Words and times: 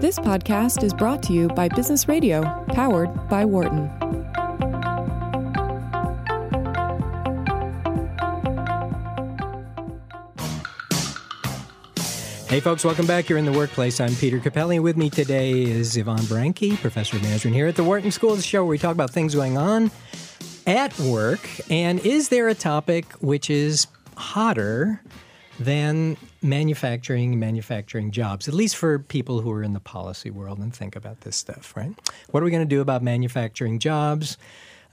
This 0.00 0.20
podcast 0.20 0.84
is 0.84 0.94
brought 0.94 1.24
to 1.24 1.32
you 1.32 1.48
by 1.48 1.68
Business 1.68 2.06
Radio, 2.06 2.42
powered 2.68 3.28
by 3.28 3.44
Wharton. 3.44 3.88
Hey, 12.46 12.60
folks, 12.60 12.84
welcome 12.84 13.06
back. 13.06 13.28
You're 13.28 13.38
in 13.38 13.44
the 13.44 13.50
workplace. 13.50 14.00
I'm 14.00 14.14
Peter 14.14 14.38
Cappelli. 14.38 14.78
With 14.78 14.96
me 14.96 15.10
today 15.10 15.64
is 15.64 15.98
Iwan 15.98 16.20
Barankay, 16.20 16.76
professor 16.76 17.16
of 17.16 17.24
management 17.24 17.56
here 17.56 17.66
at 17.66 17.74
the 17.74 17.82
Wharton 17.82 18.12
School 18.12 18.30
of 18.30 18.36
the 18.36 18.44
Show, 18.44 18.62
where 18.62 18.70
we 18.70 18.78
talk 18.78 18.92
about 18.92 19.10
things 19.10 19.34
going 19.34 19.58
on 19.58 19.90
at 20.64 20.96
work. 21.00 21.40
And 21.68 21.98
is 22.06 22.28
there 22.28 22.46
a 22.46 22.54
topic 22.54 23.10
which 23.14 23.50
is 23.50 23.88
hotter 24.16 25.02
than 25.58 26.16
manufacturing, 26.42 27.38
manufacturing 27.38 28.10
jobs, 28.10 28.48
at 28.48 28.54
least 28.54 28.76
for 28.76 28.98
people 28.98 29.40
who 29.40 29.50
are 29.50 29.62
in 29.62 29.72
the 29.72 29.80
policy 29.80 30.30
world 30.30 30.58
and 30.58 30.74
think 30.74 30.94
about 30.96 31.22
this 31.22 31.36
stuff, 31.36 31.76
right? 31.76 31.92
What 32.30 32.42
are 32.42 32.44
we 32.44 32.50
going 32.50 32.62
to 32.62 32.74
do 32.74 32.80
about 32.80 33.02
manufacturing 33.02 33.78
jobs? 33.78 34.36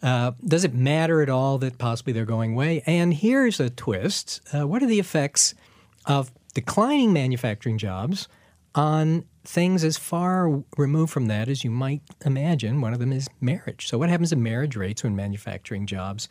Uh, 0.01 0.31
does 0.45 0.63
it 0.63 0.73
matter 0.73 1.21
at 1.21 1.29
all 1.29 1.57
that 1.59 1.77
possibly 1.77 2.13
they're 2.13 2.25
going 2.25 2.53
away? 2.53 2.83
And 2.85 3.13
here's 3.13 3.59
a 3.59 3.69
twist 3.69 4.41
uh, 4.53 4.67
what 4.67 4.83
are 4.83 4.87
the 4.87 4.99
effects 4.99 5.55
of 6.05 6.31
declining 6.53 7.13
manufacturing 7.13 7.77
jobs 7.77 8.27
on 8.73 9.25
things 9.43 9.83
as 9.83 9.97
far 9.97 10.63
removed 10.77 11.11
from 11.11 11.27
that 11.27 11.47
as 11.47 11.63
you 11.63 11.71
might 11.71 12.01
imagine. 12.25 12.81
One 12.81 12.93
of 12.93 12.99
them 12.99 13.13
is 13.13 13.29
marriage. 13.39 13.87
So, 13.87 13.97
what 13.97 14.09
happens 14.09 14.31
to 14.31 14.35
marriage 14.35 14.75
rates 14.75 15.03
when 15.03 15.15
manufacturing 15.15 15.85
jobs 15.85 16.27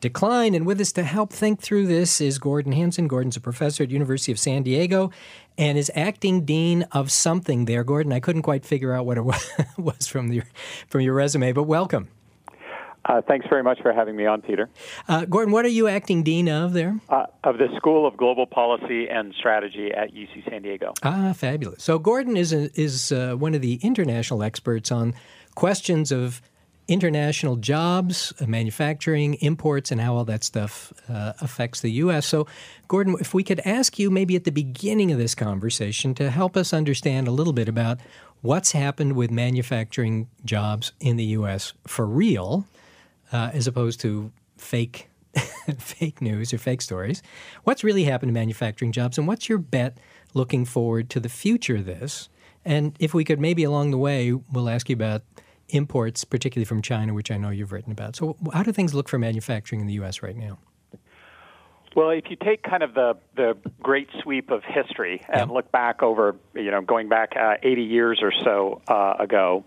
decline? 0.00 0.54
And 0.54 0.66
with 0.66 0.80
us 0.80 0.92
to 0.92 1.02
help 1.02 1.32
think 1.32 1.60
through 1.60 1.86
this 1.86 2.20
is 2.20 2.38
Gordon 2.38 2.72
Hanson. 2.72 3.08
Gordon's 3.08 3.36
a 3.36 3.40
professor 3.40 3.82
at 3.84 3.90
University 3.90 4.32
of 4.32 4.38
San 4.38 4.62
Diego 4.62 5.10
and 5.56 5.78
is 5.78 5.90
acting 5.94 6.44
dean 6.44 6.82
of 6.92 7.10
something 7.10 7.64
there. 7.64 7.84
Gordon, 7.84 8.12
I 8.12 8.20
couldn't 8.20 8.42
quite 8.42 8.64
figure 8.64 8.92
out 8.92 9.06
what 9.06 9.18
it 9.18 9.24
was 9.78 10.06
from 10.06 10.32
your 10.32 10.44
from 10.88 11.00
your 11.00 11.14
resume, 11.14 11.52
but 11.52 11.64
welcome. 11.64 12.08
Uh, 13.06 13.20
thanks 13.20 13.46
very 13.50 13.62
much 13.62 13.80
for 13.82 13.92
having 13.92 14.16
me 14.16 14.24
on, 14.24 14.40
Peter. 14.40 14.70
Uh, 15.08 15.26
Gordon, 15.26 15.52
what 15.52 15.64
are 15.64 15.68
you 15.68 15.88
acting 15.88 16.22
dean 16.22 16.48
of 16.48 16.72
there? 16.72 16.98
Uh, 17.08 17.26
of 17.44 17.58
the 17.58 17.68
School 17.76 18.06
of 18.06 18.16
Global 18.16 18.46
Policy 18.46 19.08
and 19.08 19.34
Strategy 19.34 19.92
at 19.92 20.14
UC 20.14 20.48
San 20.48 20.62
Diego. 20.62 20.94
Ah, 21.02 21.34
fabulous. 21.34 21.82
So 21.82 21.98
Gordon 21.98 22.36
is 22.36 22.52
a, 22.52 22.70
is 22.80 23.12
uh, 23.12 23.34
one 23.34 23.54
of 23.54 23.60
the 23.60 23.74
international 23.82 24.42
experts 24.42 24.90
on 24.90 25.14
questions 25.54 26.12
of 26.12 26.40
international 26.88 27.56
jobs, 27.56 28.32
uh, 28.40 28.46
manufacturing, 28.46 29.34
imports, 29.34 29.90
and 29.90 30.00
how 30.00 30.16
all 30.16 30.24
that 30.24 30.44
stuff 30.44 30.92
uh, 31.08 31.32
affects 31.40 31.80
the 31.80 31.90
U.S. 31.92 32.26
So, 32.26 32.46
Gordon, 32.88 33.16
if 33.20 33.32
we 33.32 33.42
could 33.42 33.60
ask 33.64 33.98
you 33.98 34.10
maybe 34.10 34.36
at 34.36 34.44
the 34.44 34.52
beginning 34.52 35.10
of 35.10 35.18
this 35.18 35.34
conversation 35.34 36.14
to 36.14 36.30
help 36.30 36.56
us 36.56 36.72
understand 36.72 37.26
a 37.26 37.30
little 37.30 37.52
bit 37.52 37.68
about 37.68 38.00
what's 38.42 38.72
happened 38.72 39.14
with 39.16 39.30
manufacturing 39.30 40.28
jobs 40.44 40.92
in 41.00 41.16
the 41.16 41.24
U.S. 41.24 41.72
for 41.86 42.06
real 42.06 42.66
uh, 43.32 43.50
as 43.52 43.66
opposed 43.66 44.00
to 44.00 44.30
fake 44.56 45.08
fake 45.78 46.20
news 46.20 46.52
or 46.52 46.58
fake 46.58 46.80
stories. 46.80 47.22
What's 47.64 47.82
really 47.82 48.04
happened 48.04 48.28
to 48.28 48.34
manufacturing 48.34 48.92
jobs, 48.92 49.18
and 49.18 49.26
what's 49.26 49.48
your 49.48 49.58
bet 49.58 49.98
looking 50.32 50.64
forward 50.64 51.10
to 51.10 51.20
the 51.20 51.28
future 51.28 51.76
of 51.76 51.86
this? 51.86 52.28
And 52.64 52.96
if 53.00 53.12
we 53.14 53.24
could 53.24 53.40
maybe 53.40 53.64
along 53.64 53.90
the 53.90 53.98
way, 53.98 54.32
we'll 54.32 54.68
ask 54.68 54.88
you 54.88 54.94
about 54.94 55.22
imports, 55.68 56.24
particularly 56.24 56.64
from 56.64 56.82
China, 56.82 57.14
which 57.14 57.30
I 57.30 57.36
know 57.36 57.50
you've 57.50 57.72
written 57.72 57.92
about. 57.92 58.16
So, 58.16 58.36
how 58.52 58.62
do 58.62 58.72
things 58.72 58.94
look 58.94 59.08
for 59.08 59.18
manufacturing 59.18 59.80
in 59.80 59.86
the 59.86 59.94
U.S. 59.94 60.22
right 60.22 60.36
now? 60.36 60.58
Well, 61.94 62.10
if 62.10 62.24
you 62.28 62.36
take 62.36 62.64
kind 62.64 62.82
of 62.82 62.94
the, 62.94 63.16
the 63.36 63.56
great 63.80 64.08
sweep 64.20 64.50
of 64.50 64.62
history 64.64 65.22
and 65.28 65.50
look 65.50 65.70
back 65.70 66.02
over, 66.02 66.34
you 66.54 66.70
know, 66.70 66.80
going 66.80 67.08
back 67.08 67.34
uh, 67.40 67.54
80 67.62 67.82
years 67.82 68.20
or 68.20 68.32
so 68.42 68.82
uh, 68.88 69.14
ago, 69.20 69.64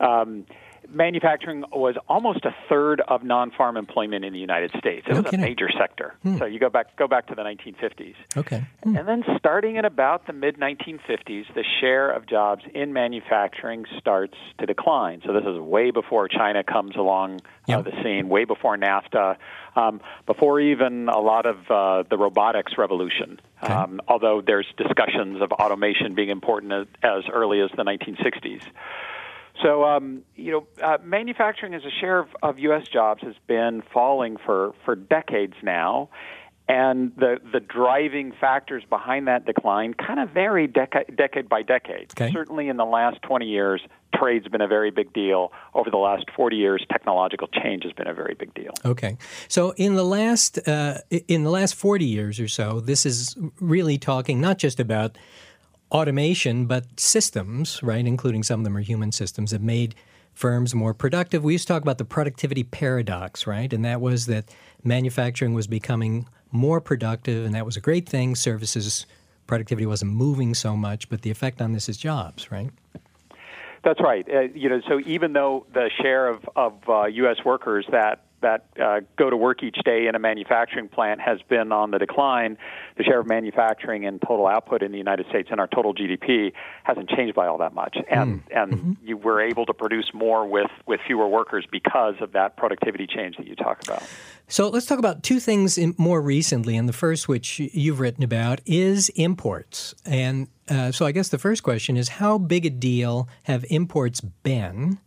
um, 0.00 0.46
manufacturing 0.88 1.64
was 1.72 1.96
almost 2.08 2.44
a 2.44 2.54
third 2.68 3.00
of 3.08 3.22
non-farm 3.24 3.76
employment 3.76 4.24
in 4.24 4.32
the 4.32 4.38
United 4.38 4.70
States. 4.78 5.06
It 5.08 5.12
No 5.12 5.20
was 5.22 5.24
kidding. 5.30 5.40
a 5.44 5.48
major 5.48 5.68
sector. 5.78 6.14
Hmm. 6.22 6.38
So 6.38 6.44
you 6.44 6.58
go 6.58 6.68
back 6.70 6.96
go 6.96 7.06
back 7.08 7.26
to 7.28 7.34
the 7.34 7.42
1950s. 7.42 8.14
Okay. 8.36 8.64
Hmm. 8.82 8.96
And 8.96 9.08
then 9.08 9.24
starting 9.38 9.76
in 9.76 9.84
about 9.84 10.26
the 10.26 10.32
mid 10.32 10.58
1950s, 10.58 11.52
the 11.54 11.64
share 11.80 12.10
of 12.10 12.26
jobs 12.26 12.62
in 12.74 12.92
manufacturing 12.92 13.84
starts 13.98 14.34
to 14.58 14.66
decline. 14.66 15.22
So 15.26 15.32
this 15.32 15.44
is 15.44 15.58
way 15.58 15.90
before 15.90 16.28
China 16.28 16.62
comes 16.64 16.96
along 16.96 17.36
uh, 17.36 17.38
Yep. 17.68 17.84
the 17.84 18.02
scene, 18.02 18.28
way 18.28 18.44
before 18.44 18.76
NAFTA, 18.76 19.36
um, 19.74 20.00
before 20.26 20.60
even 20.60 21.08
a 21.08 21.18
lot 21.18 21.46
of 21.46 21.56
uh, 21.70 22.04
the 22.08 22.16
robotics 22.16 22.72
revolution. 22.78 23.40
Okay. 23.62 23.72
Um, 23.72 24.00
although 24.06 24.40
there's 24.40 24.66
discussions 24.76 25.42
of 25.42 25.50
automation 25.52 26.14
being 26.14 26.28
important 26.30 26.72
as, 26.72 26.86
as 27.02 27.24
early 27.32 27.60
as 27.60 27.70
the 27.76 27.82
1960s. 27.82 28.62
So, 29.62 29.84
um, 29.84 30.22
you 30.34 30.52
know, 30.52 30.66
uh, 30.82 30.98
manufacturing 31.02 31.74
as 31.74 31.82
a 31.84 31.90
share 32.00 32.18
of, 32.18 32.28
of 32.42 32.58
U.S. 32.58 32.86
jobs 32.88 33.22
has 33.22 33.34
been 33.46 33.82
falling 33.92 34.36
for, 34.44 34.74
for 34.84 34.94
decades 34.94 35.54
now. 35.62 36.10
And 36.68 37.12
the, 37.16 37.38
the 37.52 37.60
driving 37.60 38.32
factors 38.40 38.82
behind 38.90 39.28
that 39.28 39.46
decline 39.46 39.94
kind 39.94 40.18
of 40.18 40.30
vary 40.30 40.66
deca- 40.66 41.16
decade 41.16 41.48
by 41.48 41.62
decade. 41.62 42.10
Okay. 42.10 42.32
Certainly 42.32 42.68
in 42.68 42.76
the 42.76 42.84
last 42.84 43.22
20 43.22 43.46
years, 43.46 43.80
trade's 44.16 44.48
been 44.48 44.60
a 44.60 44.66
very 44.66 44.90
big 44.90 45.12
deal. 45.12 45.52
Over 45.74 45.90
the 45.90 45.96
last 45.96 46.24
40 46.34 46.56
years, 46.56 46.84
technological 46.90 47.48
change 47.48 47.84
has 47.84 47.92
been 47.92 48.08
a 48.08 48.14
very 48.14 48.34
big 48.34 48.52
deal. 48.54 48.72
Okay, 48.84 49.16
so 49.48 49.72
in 49.76 49.94
the 49.94 50.04
last 50.04 50.58
uh, 50.66 50.98
in 51.28 51.44
the 51.44 51.50
last 51.50 51.74
forty 51.74 52.04
years 52.04 52.40
or 52.40 52.48
so, 52.48 52.80
this 52.80 53.06
is 53.06 53.36
really 53.60 53.98
talking 53.98 54.40
not 54.40 54.58
just 54.58 54.80
about 54.80 55.16
automation, 55.90 56.66
but 56.66 56.98
systems, 56.98 57.82
right? 57.82 58.06
Including 58.06 58.42
some 58.42 58.60
of 58.60 58.64
them 58.64 58.76
are 58.76 58.80
human 58.80 59.12
systems 59.12 59.52
have 59.52 59.62
made 59.62 59.94
firms 60.34 60.74
more 60.74 60.92
productive. 60.92 61.42
We 61.42 61.54
used 61.54 61.66
to 61.66 61.72
talk 61.72 61.82
about 61.82 61.98
the 61.98 62.04
productivity 62.04 62.62
paradox, 62.62 63.46
right? 63.46 63.72
And 63.72 63.84
that 63.84 64.00
was 64.00 64.26
that 64.26 64.44
manufacturing 64.84 65.54
was 65.54 65.66
becoming 65.66 66.28
more 66.52 66.80
productive, 66.80 67.44
and 67.44 67.54
that 67.54 67.64
was 67.64 67.76
a 67.76 67.80
great 67.80 68.08
thing. 68.08 68.34
Services 68.34 69.06
productivity 69.46 69.86
wasn't 69.86 70.12
moving 70.12 70.54
so 70.54 70.76
much, 70.76 71.08
but 71.08 71.22
the 71.22 71.30
effect 71.30 71.62
on 71.62 71.72
this 71.72 71.88
is 71.88 71.96
jobs, 71.96 72.50
right? 72.50 72.70
That's 73.84 74.00
right. 74.00 74.26
Uh, 74.28 74.40
you 74.52 74.68
know, 74.68 74.80
so 74.88 75.00
even 75.06 75.32
though 75.32 75.64
the 75.72 75.90
share 76.02 76.28
of, 76.28 76.48
of 76.56 76.74
uh, 76.88 77.04
U.S. 77.04 77.36
workers 77.44 77.86
that 77.92 78.25
that 78.46 78.80
uh, 78.80 79.00
go 79.16 79.28
to 79.28 79.36
work 79.36 79.64
each 79.64 79.78
day 79.84 80.06
in 80.06 80.14
a 80.14 80.18
manufacturing 80.20 80.88
plant 80.88 81.20
has 81.20 81.40
been 81.48 81.72
on 81.72 81.90
the 81.90 81.98
decline, 81.98 82.56
the 82.96 83.02
share 83.02 83.18
of 83.18 83.26
manufacturing 83.26 84.04
in 84.04 84.20
total 84.20 84.46
output 84.46 84.82
in 84.82 84.92
the 84.92 84.98
United 84.98 85.26
States 85.28 85.48
and 85.50 85.58
our 85.58 85.66
total 85.66 85.92
GDP 85.92 86.52
hasn't 86.84 87.10
changed 87.10 87.34
by 87.34 87.48
all 87.48 87.58
that 87.58 87.74
much. 87.74 87.96
And 88.08 88.42
and 88.54 88.96
you 89.02 89.16
were 89.16 89.40
able 89.40 89.66
to 89.66 89.74
produce 89.74 90.12
more 90.14 90.46
with 90.46 90.70
with 90.86 91.00
fewer 91.06 91.26
workers 91.26 91.66
because 91.70 92.14
of 92.20 92.32
that 92.32 92.56
productivity 92.56 93.06
change 93.06 93.36
that 93.36 93.46
you 93.46 93.56
talk 93.56 93.82
about. 93.82 94.02
So 94.48 94.68
let's 94.68 94.86
talk 94.86 95.00
about 95.00 95.24
two 95.24 95.40
things 95.40 95.76
in, 95.76 95.94
more 95.98 96.22
recently. 96.22 96.76
And 96.76 96.88
the 96.88 96.92
first, 96.92 97.26
which 97.26 97.58
you've 97.58 97.98
written 97.98 98.22
about, 98.22 98.60
is 98.64 99.08
imports. 99.16 99.92
And 100.04 100.46
uh, 100.68 100.92
so 100.92 101.04
I 101.04 101.10
guess 101.10 101.30
the 101.30 101.38
first 101.38 101.64
question 101.64 101.96
is 101.96 102.08
how 102.08 102.38
big 102.38 102.64
a 102.64 102.70
deal 102.70 103.28
have 103.44 103.64
imports 103.70 104.20
been 104.20 105.00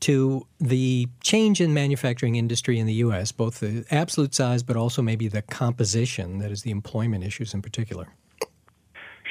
to 0.00 0.46
the 0.58 1.08
change 1.22 1.60
in 1.60 1.74
manufacturing 1.74 2.36
industry 2.36 2.78
in 2.78 2.86
the 2.86 2.94
U.S., 2.94 3.32
both 3.32 3.60
the 3.60 3.84
absolute 3.90 4.34
size, 4.34 4.62
but 4.62 4.76
also 4.76 5.02
maybe 5.02 5.28
the 5.28 5.42
composition, 5.42 6.38
that 6.38 6.50
is, 6.50 6.62
the 6.62 6.70
employment 6.70 7.24
issues 7.24 7.54
in 7.54 7.62
particular? 7.62 8.08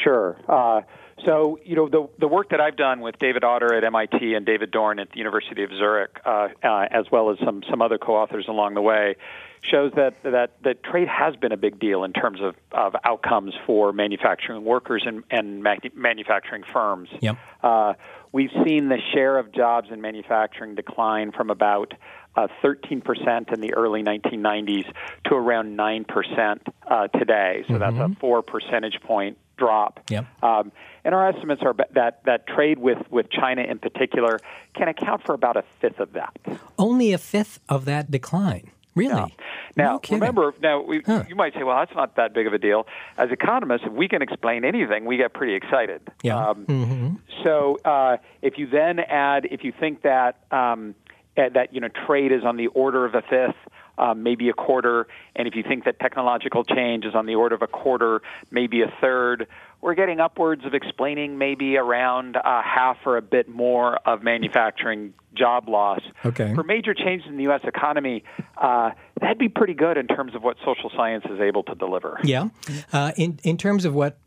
Sure. 0.03 0.37
Uh, 0.47 0.81
so, 1.25 1.59
you 1.63 1.75
know, 1.75 1.89
the, 1.89 2.07
the 2.19 2.27
work 2.27 2.49
that 2.49 2.61
I've 2.61 2.75
done 2.75 3.01
with 3.01 3.19
David 3.19 3.43
Autor 3.43 3.73
at 3.73 3.83
MIT 3.83 4.33
and 4.33 4.45
David 4.45 4.71
Dorn 4.71 4.99
at 4.99 5.11
the 5.11 5.17
University 5.17 5.63
of 5.63 5.71
Zurich, 5.71 6.19
uh, 6.25 6.49
uh, 6.63 6.87
as 6.91 7.05
well 7.11 7.31
as 7.31 7.37
some, 7.43 7.63
some 7.69 7.81
other 7.81 7.97
co-authors 7.97 8.45
along 8.47 8.75
the 8.75 8.81
way, 8.81 9.15
shows 9.61 9.91
that, 9.95 10.21
that, 10.23 10.51
that 10.63 10.83
trade 10.83 11.07
has 11.07 11.35
been 11.35 11.51
a 11.51 11.57
big 11.57 11.79
deal 11.79 12.03
in 12.03 12.13
terms 12.13 12.39
of, 12.41 12.55
of 12.71 12.95
outcomes 13.03 13.53
for 13.65 13.91
manufacturing 13.91 14.63
workers 14.63 15.03
and, 15.05 15.23
and 15.29 15.63
ma- 15.63 15.75
manufacturing 15.93 16.63
firms. 16.71 17.09
Yep. 17.21 17.37
Uh, 17.61 17.93
we've 18.31 18.51
seen 18.65 18.87
the 18.87 18.99
share 19.13 19.37
of 19.37 19.51
jobs 19.51 19.89
in 19.91 20.01
manufacturing 20.01 20.75
decline 20.75 21.31
from 21.31 21.49
about 21.49 21.93
uh, 22.35 22.47
13% 22.63 23.53
in 23.53 23.61
the 23.61 23.73
early 23.73 24.03
1990s 24.03 24.85
to 25.25 25.35
around 25.35 25.77
9% 25.77 26.59
uh, 26.87 27.07
today. 27.07 27.65
So 27.67 27.77
that's 27.77 27.97
a 27.97 28.15
four 28.19 28.41
percentage 28.41 28.99
point 29.01 29.37
drop. 29.59 29.99
Yep. 30.09 30.25
Um, 30.43 30.71
and 31.03 31.13
our 31.15 31.29
estimates 31.29 31.61
are 31.63 31.75
that 31.93 32.23
that 32.25 32.47
trade 32.47 32.79
with, 32.79 32.97
with 33.11 33.29
China 33.29 33.61
in 33.61 33.77
particular 33.79 34.39
can 34.75 34.87
account 34.87 35.23
for 35.25 35.33
about 35.35 35.57
a 35.57 35.63
fifth 35.81 35.99
of 35.99 36.13
that. 36.13 36.35
Only 36.77 37.13
a 37.13 37.17
fifth 37.17 37.59
of 37.69 37.85
that 37.85 38.09
decline. 38.09 38.71
Really? 38.95 39.13
Now, 39.13 39.29
now 39.77 39.99
No 40.09 40.17
remember, 40.17 40.53
now 40.61 40.81
we, 40.81 41.01
Huh. 41.05 41.23
you 41.29 41.35
might 41.35 41.53
say, 41.53 41.63
well, 41.63 41.77
that's 41.77 41.95
not 41.95 42.15
that 42.17 42.33
big 42.33 42.47
of 42.47 42.53
a 42.53 42.57
deal. 42.57 42.85
As 43.17 43.29
economists, 43.31 43.83
if 43.85 43.93
we 43.93 44.07
can 44.09 44.21
explain 44.21 44.65
anything, 44.65 45.05
we 45.05 45.15
get 45.17 45.33
pretty 45.33 45.53
excited. 45.53 46.01
Yeah. 46.23 46.37
Um, 46.49 46.65
Mhm. 46.65 47.19
So 47.43 47.77
uh, 47.85 48.17
if 48.41 48.57
you 48.57 48.67
then 48.67 48.99
add, 48.99 49.45
if 49.51 49.63
you 49.63 49.71
think 49.71 50.01
that 50.01 50.37
um, 50.51 50.95
uh, 51.37 51.49
that 51.53 51.73
you 51.73 51.79
know 51.79 51.87
trade 52.07 52.31
is 52.33 52.43
on 52.43 52.57
the 52.57 52.67
order 52.67 53.05
of 53.05 53.15
a 53.15 53.21
fifth, 53.21 53.55
um, 53.99 54.23
maybe 54.23 54.49
a 54.49 54.53
quarter, 54.53 55.07
and 55.35 55.47
if 55.47 55.55
you 55.55 55.63
think 55.63 55.85
that 55.85 55.99
technological 55.99 56.63
change 56.63 57.05
is 57.05 57.13
on 57.13 57.25
the 57.25 57.35
order 57.35 57.55
of 57.55 57.61
a 57.61 57.67
quarter, 57.67 58.21
maybe 58.49 58.81
a 58.81 58.91
third, 59.01 59.47
we're 59.81 59.93
getting 59.93 60.19
upwards 60.19 60.65
of 60.65 60.73
explaining 60.73 61.37
maybe 61.37 61.77
around 61.77 62.35
uh, 62.35 62.61
half 62.61 62.97
or 63.05 63.17
a 63.17 63.21
bit 63.21 63.47
more 63.47 63.97
of 64.05 64.23
manufacturing 64.23 65.13
job 65.35 65.69
loss. 65.69 66.01
Okay. 66.25 66.53
For 66.55 66.63
major 66.63 66.93
changes 66.93 67.27
in 67.29 67.37
the 67.37 67.43
U.S. 67.43 67.61
economy, 67.63 68.23
uh, 68.57 68.91
that'd 69.21 69.37
be 69.37 69.49
pretty 69.49 69.73
good 69.73 69.97
in 69.97 70.07
terms 70.07 70.35
of 70.35 70.43
what 70.43 70.57
social 70.65 70.91
science 70.95 71.25
is 71.29 71.39
able 71.39 71.63
to 71.63 71.75
deliver. 71.75 72.19
Yeah. 72.23 72.49
Uh, 72.91 73.11
in 73.15 73.39
in 73.43 73.57
terms 73.57 73.85
of 73.85 73.93
what 73.93 74.17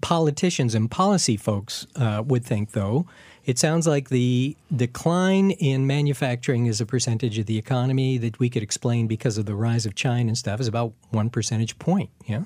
politicians 0.00 0.74
and 0.74 0.90
policy 0.90 1.36
folks 1.36 1.86
uh, 1.96 2.22
would 2.26 2.44
think, 2.44 2.72
though, 2.72 3.06
it 3.46 3.58
sounds 3.58 3.86
like 3.86 4.08
the 4.10 4.56
decline 4.74 5.52
in 5.52 5.86
manufacturing 5.86 6.68
as 6.68 6.80
a 6.80 6.86
percentage 6.86 7.38
of 7.38 7.46
the 7.46 7.56
economy 7.56 8.18
that 8.18 8.38
we 8.38 8.50
could 8.50 8.62
explain 8.62 9.06
because 9.06 9.38
of 9.38 9.46
the 9.46 9.54
rise 9.54 9.86
of 9.86 9.94
China 9.94 10.28
and 10.28 10.36
stuff 10.38 10.60
is 10.60 10.68
about 10.68 10.92
one 11.10 11.30
percentage 11.30 11.78
point. 11.78 12.10
Yeah. 12.26 12.42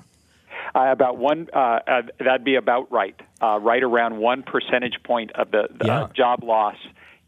Uh, 0.73 0.91
about 0.91 1.17
one, 1.17 1.49
uh, 1.53 1.57
uh, 1.85 2.01
that'd 2.19 2.45
be 2.45 2.55
about 2.55 2.89
right. 2.91 3.19
Uh, 3.41 3.59
right 3.59 3.83
around 3.83 4.17
one 4.19 4.41
percentage 4.43 5.01
point 5.03 5.31
of 5.33 5.51
the, 5.51 5.67
the 5.77 5.85
Yeah. 5.87 6.07
job 6.13 6.43
loss 6.43 6.77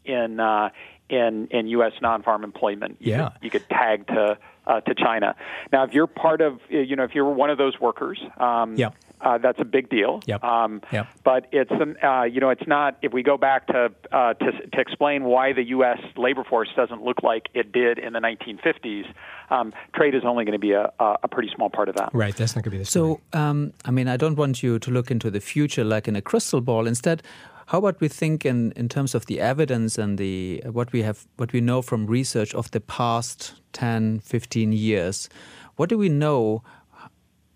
in 0.04 0.40
uh, 0.40 0.70
in 1.10 1.48
in 1.50 1.66
U.S. 1.68 1.92
non-farm 2.00 2.44
employment. 2.44 2.96
You 3.00 3.10
Yeah. 3.12 3.28
could, 3.30 3.44
you 3.44 3.50
could 3.50 3.68
tag 3.68 4.06
to 4.06 4.38
uh, 4.66 4.80
to 4.80 4.94
China. 4.94 5.36
Now, 5.72 5.84
if 5.84 5.92
you're 5.92 6.06
part 6.06 6.40
of, 6.40 6.58
you 6.70 6.96
know, 6.96 7.04
if 7.04 7.14
you're 7.14 7.28
one 7.28 7.50
of 7.50 7.58
those 7.58 7.78
workers, 7.78 8.18
um, 8.38 8.76
Yeah. 8.76 8.90
Uh, 9.24 9.38
that's 9.38 9.60
a 9.60 9.64
big 9.64 9.88
deal. 9.88 10.20
Yep. 10.26 10.44
Um, 10.44 10.82
Yep. 10.92 11.06
But 11.24 11.46
it's 11.50 11.70
an, 11.70 11.96
uh, 12.02 12.22
you 12.24 12.40
know, 12.40 12.50
it's 12.50 12.66
not. 12.66 12.98
If 13.02 13.12
we 13.12 13.22
go 13.22 13.36
back 13.36 13.66
to, 13.68 13.90
uh, 14.12 14.34
to 14.34 14.52
to 14.52 14.80
explain 14.80 15.24
why 15.24 15.52
the 15.52 15.64
U.S. 15.68 15.98
labor 16.16 16.44
force 16.44 16.68
doesn't 16.76 17.02
look 17.02 17.22
like 17.22 17.48
it 17.54 17.72
did 17.72 17.98
in 17.98 18.12
the 18.12 18.20
1950s, 18.20 19.06
um, 19.50 19.72
trade 19.94 20.14
is 20.14 20.22
only 20.24 20.44
going 20.44 20.52
to 20.52 20.58
be 20.58 20.72
a, 20.72 20.92
a 21.00 21.16
a 21.24 21.28
pretty 21.28 21.50
small 21.54 21.70
part 21.70 21.88
of 21.88 21.96
that. 21.96 22.10
Right. 22.12 22.36
That's 22.36 22.54
not 22.54 22.64
going 22.64 22.72
to 22.72 22.78
be 22.78 22.78
the 22.78 22.84
story. 22.84 23.18
So, 23.32 23.38
um, 23.38 23.72
I 23.84 23.90
mean, 23.90 24.08
I 24.08 24.16
don't 24.16 24.36
want 24.36 24.62
you 24.62 24.78
to 24.78 24.90
look 24.90 25.10
into 25.10 25.30
the 25.30 25.40
future 25.40 25.84
like 25.84 26.06
in 26.06 26.16
a 26.16 26.22
crystal 26.22 26.60
ball. 26.60 26.86
Instead, 26.86 27.22
how 27.66 27.78
about 27.78 28.00
we 28.00 28.08
think 28.08 28.44
in, 28.44 28.72
in 28.72 28.88
terms 28.88 29.14
of 29.14 29.26
the 29.26 29.40
evidence 29.40 29.96
and 29.96 30.18
the 30.18 30.62
what 30.70 30.92
we 30.92 31.02
have, 31.02 31.26
what 31.36 31.52
we 31.52 31.60
know 31.60 31.82
from 31.82 32.06
research 32.06 32.54
of 32.54 32.70
the 32.72 32.80
past 32.80 33.54
10, 33.72 34.20
15 34.20 34.72
years? 34.72 35.28
What 35.76 35.88
do 35.88 35.98
we 35.98 36.08
know? 36.08 36.62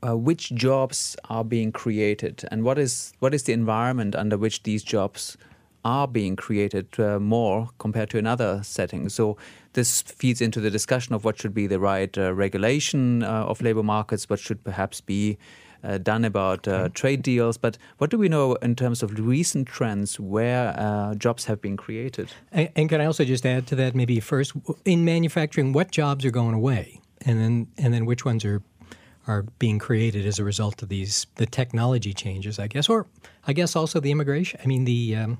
Uh, 0.00 0.16
which 0.16 0.54
jobs 0.54 1.16
are 1.28 1.42
being 1.42 1.72
created, 1.72 2.44
and 2.52 2.62
what 2.62 2.78
is 2.78 3.12
what 3.18 3.34
is 3.34 3.42
the 3.42 3.52
environment 3.52 4.14
under 4.14 4.38
which 4.38 4.62
these 4.62 4.84
jobs 4.84 5.36
are 5.84 6.06
being 6.06 6.36
created 6.36 6.86
uh, 7.00 7.18
more 7.18 7.70
compared 7.78 8.08
to 8.10 8.18
another 8.18 8.60
setting. 8.62 9.08
So 9.08 9.36
this 9.72 10.02
feeds 10.02 10.40
into 10.40 10.60
the 10.60 10.70
discussion 10.70 11.14
of 11.14 11.24
what 11.24 11.38
should 11.38 11.54
be 11.54 11.66
the 11.66 11.80
right 11.80 12.16
uh, 12.16 12.32
regulation 12.32 13.22
uh, 13.22 13.44
of 13.50 13.60
labor 13.60 13.82
markets, 13.82 14.30
what 14.30 14.38
should 14.38 14.62
perhaps 14.62 15.00
be 15.00 15.36
uh, 15.82 15.98
done 15.98 16.24
about 16.24 16.68
uh, 16.68 16.88
trade 16.94 17.22
deals. 17.22 17.58
But 17.58 17.78
what 17.98 18.10
do 18.10 18.18
we 18.18 18.28
know 18.28 18.54
in 18.62 18.74
terms 18.74 19.02
of 19.02 19.18
recent 19.18 19.66
trends 19.66 20.20
where 20.20 20.74
uh, 20.78 21.14
jobs 21.14 21.46
have 21.46 21.60
been 21.60 21.76
created? 21.76 22.28
And, 22.52 22.68
and 22.76 22.88
can 22.88 23.00
I 23.00 23.06
also 23.06 23.24
just 23.24 23.46
add 23.46 23.66
to 23.68 23.76
that, 23.76 23.94
maybe 23.94 24.20
first 24.20 24.52
in 24.84 25.04
manufacturing, 25.04 25.72
what 25.72 25.90
jobs 25.90 26.24
are 26.24 26.32
going 26.32 26.54
away, 26.54 27.00
and 27.26 27.40
then 27.40 27.66
and 27.78 27.92
then 27.92 28.06
which 28.06 28.24
ones 28.24 28.44
are 28.44 28.62
are 29.28 29.42
being 29.58 29.78
created 29.78 30.26
as 30.26 30.38
a 30.38 30.44
result 30.44 30.82
of 30.82 30.88
these 30.88 31.26
the 31.36 31.46
technology 31.46 32.12
changes, 32.12 32.58
I 32.58 32.66
guess, 32.66 32.88
or 32.88 33.06
I 33.46 33.52
guess 33.52 33.76
also 33.76 34.00
the 34.00 34.10
immigration. 34.10 34.60
I 34.62 34.66
mean 34.66 34.84
the 34.84 35.16
um, 35.16 35.38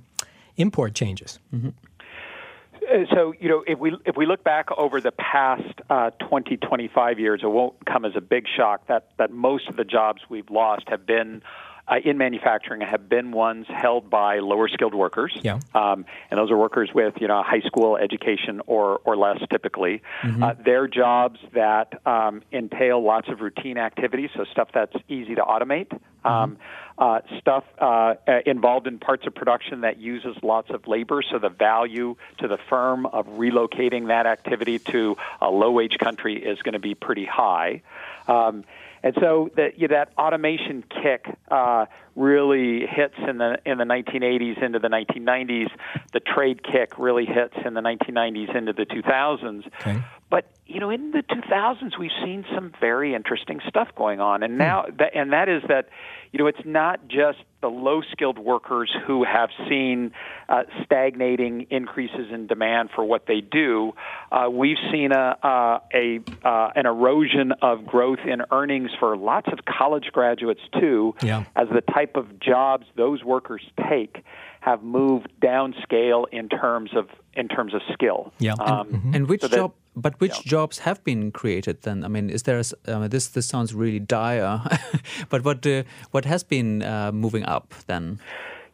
import 0.57 0.95
changes. 0.95 1.39
Uh, 1.55 3.05
So 3.15 3.35
you 3.41 3.49
know, 3.49 3.65
if 3.67 3.79
we 3.79 3.97
if 4.05 4.17
we 4.17 4.27
look 4.27 4.45
back 4.45 4.67
over 4.77 5.01
the 5.01 5.13
past 5.13 5.81
uh, 5.91 6.11
20, 6.29 6.57
25 6.57 7.19
years, 7.19 7.41
it 7.43 7.51
won't 7.51 7.75
come 7.87 8.05
as 8.05 8.13
a 8.17 8.21
big 8.21 8.45
shock 8.57 8.87
that 8.87 9.11
that 9.19 9.31
most 9.31 9.69
of 9.69 9.77
the 9.77 9.85
jobs 9.85 10.23
we've 10.29 10.51
lost 10.51 10.89
have 10.89 11.05
been. 11.07 11.43
Uh, 11.89 11.97
in 12.05 12.19
manufacturing, 12.19 12.83
have 12.83 13.09
been 13.09 13.33
ones 13.33 13.65
held 13.67 14.11
by 14.11 14.41
lower 14.41 14.69
skilled 14.69 14.95
workers, 14.95 15.33
Yeah. 15.43 15.59
um, 15.75 16.05
and 16.31 16.37
those 16.39 16.51
are 16.51 16.57
workers 16.57 16.91
with 16.95 17.15
you 17.19 17.29
know 17.29 17.43
high 17.43 17.61
school 17.63 17.97
education 17.97 18.61
or 18.67 19.01
or 19.05 19.17
less 19.17 19.39
typically. 19.51 20.03
Uh, 20.43 20.55
they're 20.63 20.87
jobs 20.87 21.41
that 21.55 21.95
um, 22.07 22.43
entail 22.53 23.03
lots 23.03 23.29
of 23.29 23.41
routine 23.41 23.79
activities, 23.79 24.29
so 24.37 24.45
stuff 24.45 24.69
that's 24.73 24.97
easy 25.09 25.35
to 25.35 25.43
automate. 25.43 25.99
Um, 26.25 26.59
uh, 26.99 27.21
stuff 27.39 27.65
uh, 27.81 28.15
uh, 28.27 28.41
involved 28.45 28.87
in 28.87 28.99
parts 28.99 29.27
of 29.27 29.35
production 29.35 29.83
that 29.83 29.99
uses 29.99 30.37
lots 30.43 30.69
of 30.71 30.87
labor, 30.89 31.23
so 31.23 31.39
the 31.39 31.49
value 31.49 32.17
to 32.39 32.49
the 32.49 32.59
firm 32.69 33.07
of 33.07 33.27
relocating 33.27 34.09
that 34.09 34.27
activity 34.27 34.79
to 34.81 35.17
a 35.41 35.49
low 35.49 35.71
wage 35.71 35.97
country 35.99 36.37
is 36.37 36.61
going 36.63 36.73
to 36.75 36.81
be 36.81 36.95
pretty 36.95 37.25
high. 37.25 37.83
Um, 38.27 38.65
and 39.03 39.15
so 39.21 39.51
that, 39.57 39.79
you 39.79 39.89
know, 39.89 39.95
that 39.95 40.13
automation 40.19 40.85
kick 41.03 41.27
uh, 41.51 41.87
really 42.19 42.85
hits 42.87 43.15
in 43.29 43.39
the 43.39 43.59
in 43.65 43.79
the 43.79 43.85
1980s 43.85 44.63
into 44.63 44.79
the 44.81 44.89
1990s. 44.89 45.71
The 46.13 46.21
trade 46.21 46.63
kick 46.65 46.99
really 46.99 47.25
hits 47.25 47.55
in 47.65 47.75
the 47.75 47.81
1990s 47.81 48.55
into 48.57 48.73
the 48.73 48.85
2000s. 48.85 49.67
Okay. 49.81 50.03
But 50.31 50.51
you 50.67 50.81
know, 50.81 50.91
in 50.91 51.13
the 51.13 51.23
2000s, 51.23 51.99
we've 51.99 52.11
seen 52.23 52.45
some 52.55 52.73
very 52.79 53.15
interesting 53.15 53.61
stuff 53.69 53.89
going 53.97 54.21
on, 54.21 54.43
and 54.43 54.59
now 54.59 54.85
that, 54.99 55.15
and 55.15 55.33
that 55.33 55.49
is 55.49 55.63
that, 55.69 55.89
you 56.31 56.39
know, 56.39 56.47
it's 56.47 56.61
not 56.67 57.09
just 57.09 57.39
the 57.63 57.69
low-skilled 57.69 58.39
workers 58.39 58.95
who 59.07 59.25
have 59.25 59.49
seen 59.67 60.13
uh, 60.51 60.65
stagnating 60.85 61.67
increases 61.71 62.31
in 62.31 62.47
demand 62.47 62.91
for 62.95 63.03
what 63.03 63.27
they 63.27 63.41
do. 63.41 63.95
Uh, 64.31 64.49
we've 64.51 64.77
seen 64.93 65.11
a, 65.13 65.37
uh, 65.43 65.79
a 65.95 66.21
uh, 66.47 66.71
an 66.77 66.85
erosion 66.85 67.53
of 67.63 67.87
growth 67.87 68.21
in 68.27 68.43
earnings 68.53 68.91
for 69.01 69.17
lots 69.17 69.49
of 69.51 69.61
college 69.65 70.11
graduates 70.13 70.61
too, 70.79 71.15
Yeah. 71.23 71.45
as 71.57 71.69
the 71.73 71.81
type 71.81 72.08
of 72.17 72.27
jobs 72.41 72.87
those 72.97 73.25
workers 73.25 73.63
take 73.89 74.25
have 74.61 74.83
moved 74.83 75.29
downscale 75.41 76.25
in 76.33 76.49
terms 76.49 76.91
of 76.95 77.07
in 77.35 77.49
terms 77.49 77.75
of 77.75 77.81
skill. 77.93 78.33
Yeah. 78.39 78.55
Um, 78.55 79.13
And 79.15 79.29
which 79.29 79.43
So 79.43 79.49
that- 79.49 79.57
job? 79.57 79.73
But 80.01 80.21
which 80.21 80.45
jobs 80.45 80.79
have 80.79 81.03
been 81.03 81.33
created 81.33 81.83
then? 81.83 82.05
I 82.05 82.09
mean, 82.09 82.31
is 82.31 82.43
there? 82.45 82.59
A, 82.59 82.93
uh, 82.93 83.09
this 83.09 83.29
this 83.29 83.47
sounds 83.47 83.75
really 83.75 83.99
dire. 83.99 84.61
but 85.29 85.45
what 85.45 85.67
uh, 85.67 85.83
what 86.13 86.25
has 86.25 86.45
been 86.45 86.83
uh, 86.83 87.11
moving 87.13 87.45
up 87.45 87.75
then? 87.87 88.19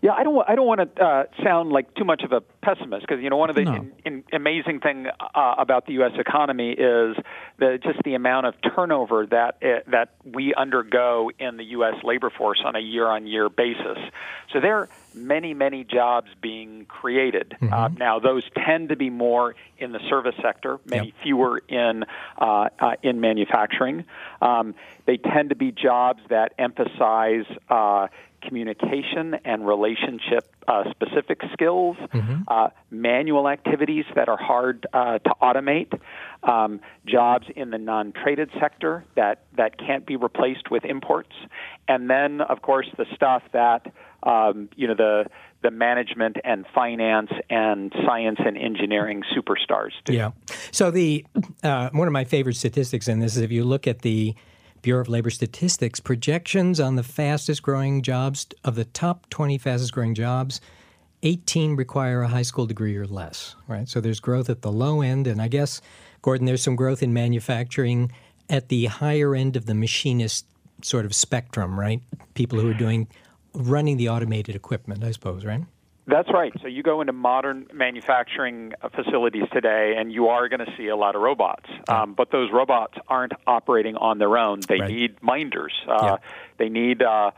Yeah, 0.05 0.13
I 0.13 0.23
don't. 0.23 0.47
I 0.47 0.55
don't 0.55 0.67
want 0.67 0.97
to 0.97 1.03
uh, 1.03 1.25
sound 1.43 1.71
like 1.71 1.95
too 1.95 2.05
much 2.05 2.25
of 2.25 2.33
a 2.33 2.43
pessimist 2.43 3.07
because 3.09 3.23
you 3.23 3.31
know 3.31 3.39
one 3.39 3.49
of 3.49 3.57
the 3.57 3.65
No. 3.65 3.73
in, 3.73 3.93
in, 4.05 4.25
amazing 4.35 4.81
thing 4.81 5.07
uh, 5.07 5.55
about 5.57 5.87
the 5.87 5.95
U.S. 5.95 6.13
economy 6.19 6.73
is 6.73 7.17
the 7.59 7.79
just 7.83 8.03
the 8.05 8.13
amount 8.13 8.45
of 8.45 8.55
turnover 8.77 9.25
that 9.25 9.57
uh, 9.63 9.81
that 9.91 10.11
we 10.23 10.53
undergo 10.53 11.31
in 11.39 11.57
the 11.57 11.65
U.S. 11.77 11.95
labor 12.05 12.29
force 12.29 12.61
on 12.63 12.77
a 12.77 12.81
year-on-year 12.81 13.49
basis. 13.49 13.97
So 14.53 14.61
there 14.61 14.77
are 14.81 14.89
many, 15.15 15.55
many 15.55 15.85
jobs 15.85 16.29
being 16.43 16.85
created. 16.85 17.57
Uh, 17.63 17.89
now, 17.97 18.19
those 18.19 18.43
tend 18.63 18.91
to 18.91 18.97
be 18.97 19.09
more 19.09 19.55
in 19.79 19.93
the 19.93 20.01
service 20.11 20.35
sector, 20.43 20.81
many 20.85 21.07
Yep. 21.07 21.15
fewer 21.23 21.63
in 21.67 22.05
uh, 22.39 22.69
uh, 22.79 22.97
in 23.03 23.23
manufacturing. 23.23 24.05
Um, 24.43 24.75
they 25.07 25.17
tend 25.17 25.49
to 25.49 25.57
be 25.57 25.73
jobs 25.73 26.21
that 26.29 26.53
emphasize. 26.59 27.47
Communication 28.47 29.35
and 29.45 29.67
relationship 29.67 30.55
uh, 30.69 30.85
specific 30.91 31.41
skills, 31.53 31.97
uh, 32.49 32.69
manual 32.91 33.49
activities 33.49 34.05
that 34.15 34.29
are 34.29 34.37
hard 34.37 34.87
uh, 34.93 35.19
to 35.19 35.35
automate, 35.43 35.99
um, 36.43 36.81
jobs 37.07 37.47
in 37.55 37.71
the 37.71 37.79
non 37.79 38.13
traded 38.13 38.51
sector 38.61 39.05
that, 39.15 39.45
that 39.57 39.79
can't 39.79 40.07
be 40.07 40.17
replaced 40.17 40.71
with 40.71 40.85
imports, 40.85 41.33
and 41.89 42.09
then, 42.09 42.41
of 42.41 42.63
course, 42.63 42.87
the 42.97 43.07
stuff 43.15 43.43
that 43.53 43.93
um, 44.23 44.69
you 44.77 44.89
know 44.89 44.95
the 44.95 45.27
the 45.63 45.71
management 45.71 46.37
and 46.45 46.67
finance 46.75 47.31
and 47.49 47.93
science 48.07 48.39
and 48.45 48.57
engineering 48.57 49.23
superstars 49.37 49.93
do. 50.05 50.13
Yeah. 50.13 50.33
So 50.73 50.91
the 50.91 51.25
uh, 51.63 51.91
one 51.91 52.07
of 52.07 52.13
my 52.13 52.25
favorite 52.25 52.57
statistics 52.57 53.09
in 53.09 53.21
this 53.21 53.37
is 53.37 53.43
if 53.43 53.51
you 53.51 53.65
look 53.65 53.87
at 53.87 54.03
the 54.03 54.35
Bureau 54.85 55.01
of 55.01 55.09
Labor 55.09 55.31
Statistics 55.31 55.99
projections 55.99 56.79
on 56.79 56.97
the 56.97 57.03
fastest 57.03 57.63
growing 57.63 58.03
jobs 58.03 58.47
of 58.65 58.75
the 58.75 58.85
top 58.85 59.27
20 59.31 59.57
fastest 59.57 59.95
growing 59.95 60.15
jobs, 60.15 60.61
18 61.23 61.75
require 61.75 62.21
a 62.21 62.29
high 62.29 62.43
school 62.43 62.67
degree 62.67 62.95
or 62.95 63.07
less, 63.07 63.57
right? 63.67 63.89
So 63.89 64.03
there's 64.03 64.21
growth 64.21 64.51
at 64.51 64.61
the 64.61 64.71
low 64.71 65.01
end 65.01 65.27
and 65.27 65.41
I 65.41 65.49
guess 65.49 65.81
Gordon 66.21 66.45
there's 66.45 66.63
some 66.63 66.77
growth 66.77 67.03
in 67.03 67.15
manufacturing 67.15 68.13
at 68.51 68.69
the 68.69 68.85
higher 68.85 69.35
end 69.35 69.57
of 69.57 69.65
the 69.65 69.75
machinist 69.75 70.45
sort 70.83 71.07
of 71.07 71.15
spectrum, 71.15 71.81
right? 71.81 72.03
People 72.35 72.61
who 72.61 72.71
are 72.71 72.75
doing 72.75 73.09
running 73.55 73.97
the 73.97 74.11
automated 74.11 74.55
equipment, 74.55 75.03
I 75.03 75.13
suppose, 75.13 75.47
right? 75.47 75.63
That's 76.07 76.29
right. 76.33 76.53
So 76.61 76.69
you 76.69 76.83
go 76.83 77.01
into 77.01 77.15
modern 77.15 77.67
manufacturing 77.73 78.75
uh, 78.83 78.91
facilities 78.91 79.45
today, 79.53 79.95
and 79.97 80.13
you 80.13 80.29
are 80.29 80.49
going 80.51 80.61
to 80.65 80.71
see 80.77 80.89
a 80.89 80.97
lot 80.97 81.17
of 81.17 81.23
robots. 81.23 81.65
Um, 81.89 82.13
but 82.15 82.31
those 82.31 82.51
robots 82.53 82.95
aren't 83.09 83.33
operating 83.47 83.97
on 83.97 84.19
their 84.19 84.37
own. 84.37 84.61
They 84.69 84.81
Right. 84.81 84.91
need 84.91 85.23
minders. 85.23 85.73
Uh, 85.89 85.99
Yeah. 86.03 86.17
They 86.59 86.69
need. 86.69 87.03
Uh, 87.03 87.31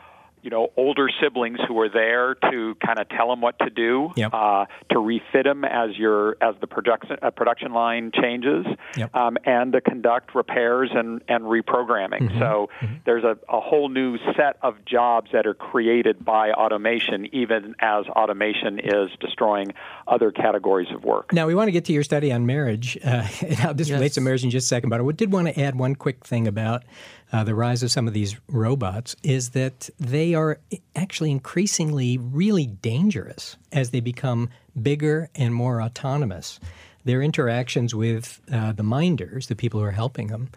you 0.47 0.51
know 0.51 0.71
older 0.77 1.09
siblings 1.21 1.59
who 1.67 1.77
are 1.81 1.89
there 1.89 2.37
to 2.37 2.77
kind 2.77 3.01
of 3.01 3.09
tell 3.09 3.29
them 3.31 3.41
what 3.41 3.59
to 3.59 3.69
do, 3.69 4.13
Yep. 4.17 4.31
uh, 4.33 4.67
to 4.91 4.99
refit 5.01 5.43
them 5.43 5.65
as 5.65 5.99
your 5.99 6.37
as 6.41 6.55
the 6.61 6.69
production 6.69 7.17
uh, 7.21 7.31
production 7.33 7.73
line 7.73 8.13
changes, 8.15 8.65
Yep. 8.97 9.15
um, 9.17 9.37
and 9.45 9.73
to 9.73 9.81
conduct 9.81 10.37
repairs 10.37 10.91
and 10.95 11.21
and 11.27 11.43
reprogramming. 11.45 12.29
Mm-hmm. 12.31 12.39
So 12.39 12.69
there's 13.05 13.25
a, 13.25 13.37
a 13.49 13.61
whole 13.61 13.89
new 13.89 14.19
set 14.37 14.57
of 14.63 14.77
jobs 14.85 15.33
that 15.33 15.49
are 15.49 15.55
created 15.55 16.25
by 16.25 16.53
automation, 16.53 17.27
even 17.35 17.75
as 17.81 18.07
automation 18.07 18.79
is 18.79 19.09
destroying 19.19 19.75
other 20.07 20.31
categories 20.31 20.89
of 20.95 21.03
work. 21.03 21.33
Now, 21.33 21.49
we 21.49 21.57
want 21.57 21.67
to 21.67 21.73
get 21.73 21.85
to 21.87 21.93
your 21.93 22.05
study 22.05 22.31
on 22.31 22.47
marriage 22.47 22.97
uh, 23.05 23.27
and 23.43 23.55
how 23.55 23.73
this 23.73 23.89
Yes. 23.89 23.97
relates 23.97 24.15
to 24.15 24.21
marriage 24.21 24.45
in 24.45 24.51
just 24.51 24.67
a 24.67 24.69
second, 24.69 24.91
but 24.91 25.01
I 25.01 25.11
did 25.11 25.33
want 25.33 25.49
to 25.49 25.61
add 25.61 25.77
one 25.77 25.97
quick 25.97 26.25
thing 26.25 26.47
about 26.47 26.85
uh, 27.33 27.45
the 27.45 27.55
rise 27.55 27.83
of 27.83 27.91
some 27.91 28.07
of 28.07 28.15
these 28.15 28.37
robots 28.49 29.17
is 29.23 29.51
that 29.51 29.91
they 29.99 30.35
are 30.35 30.61
actually 30.95 31.31
increasingly 31.31 32.19
really 32.19 32.67
dangerous 32.67 33.57
as 33.73 33.91
they 33.91 34.01
become 34.01 34.49
bigger 34.81 35.29
and 35.35 35.55
more 35.55 35.83
autonomous. 35.83 36.61
Their 37.05 37.23
interactions 37.23 37.95
with 37.95 38.41
uh, 38.53 38.73
the 38.73 38.83
minders, 38.83 39.49
the 39.49 39.57
people 39.57 39.81
who 39.81 39.87
are 39.87 39.93
helping 39.93 40.29
them, 40.29 40.51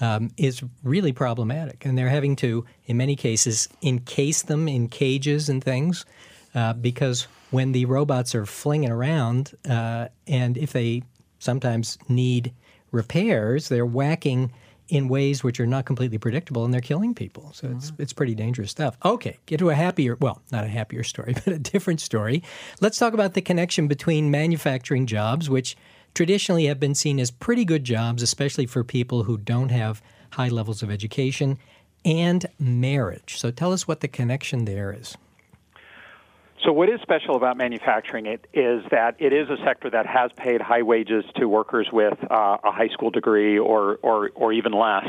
um, 0.00 0.30
is 0.36 0.62
really 0.82 1.12
problematic. 1.12 1.84
And 1.84 1.96
they're 1.96 2.08
having 2.08 2.36
to, 2.36 2.64
in 2.86 2.96
many 2.96 3.16
cases, 3.16 3.68
encase 3.82 4.42
them 4.42 4.68
in 4.68 4.88
cages 4.88 5.48
and 5.48 5.62
things 5.62 6.04
uh, 6.54 6.72
because 6.74 7.26
when 7.50 7.72
the 7.72 7.84
robots 7.84 8.34
are 8.34 8.46
flinging 8.46 8.90
around, 8.90 9.54
uh, 9.68 10.08
and 10.26 10.56
if 10.56 10.72
they 10.72 11.02
sometimes 11.38 11.98
need 12.08 12.52
repairs, 12.90 13.68
they're 13.68 13.86
whacking 13.86 14.52
in 14.88 15.08
ways 15.08 15.42
which 15.42 15.58
are 15.58 15.66
not 15.66 15.84
completely 15.84 16.18
predictable 16.18 16.64
and 16.64 16.72
they're 16.72 16.80
killing 16.80 17.14
people. 17.14 17.50
So 17.52 17.68
it's, 17.76 17.92
it's 17.98 18.12
pretty 18.12 18.34
dangerous 18.34 18.70
stuff. 18.70 18.96
Okay, 19.04 19.38
get 19.46 19.58
to 19.58 19.70
a 19.70 19.74
happier, 19.74 20.16
well, 20.20 20.42
not 20.52 20.64
a 20.64 20.68
happier 20.68 21.02
story, 21.02 21.32
but 21.44 21.48
a 21.48 21.58
different 21.58 22.00
story. 22.00 22.42
Let's 22.80 22.98
talk 22.98 23.12
about 23.12 23.34
the 23.34 23.42
connection 23.42 23.88
between 23.88 24.30
manufacturing 24.30 25.06
jobs, 25.06 25.50
which 25.50 25.76
traditionally 26.14 26.66
have 26.66 26.80
been 26.80 26.94
seen 26.94 27.18
as 27.18 27.30
pretty 27.30 27.64
good 27.64 27.84
jobs, 27.84 28.22
especially 28.22 28.66
for 28.66 28.84
people 28.84 29.24
who 29.24 29.36
don't 29.36 29.70
have 29.70 30.02
high 30.36 30.48
levels 30.48 30.82
of 30.82 30.90
education, 30.90 31.58
and 32.04 32.46
marriage. 32.58 33.38
So 33.38 33.50
tell 33.50 33.72
us 33.72 33.88
what 33.88 34.00
the 34.00 34.08
connection 34.08 34.64
there 34.64 34.92
is. 34.92 35.16
So, 36.66 36.72
what 36.72 36.88
is 36.88 37.00
special 37.00 37.36
about 37.36 37.56
manufacturing 37.56 38.26
it 38.26 38.44
is 38.52 38.82
that 38.90 39.14
it 39.20 39.32
is 39.32 39.48
a 39.48 39.56
sector 39.64 39.88
that 39.90 40.04
has 40.04 40.32
paid 40.36 40.60
high 40.60 40.82
wages 40.82 41.24
to 41.36 41.46
workers 41.48 41.88
with 41.92 42.18
uh, 42.28 42.56
a 42.64 42.72
high 42.72 42.88
school 42.88 43.10
degree 43.10 43.56
or, 43.56 44.00
or, 44.02 44.32
or 44.34 44.52
even 44.52 44.72
less. 44.72 45.06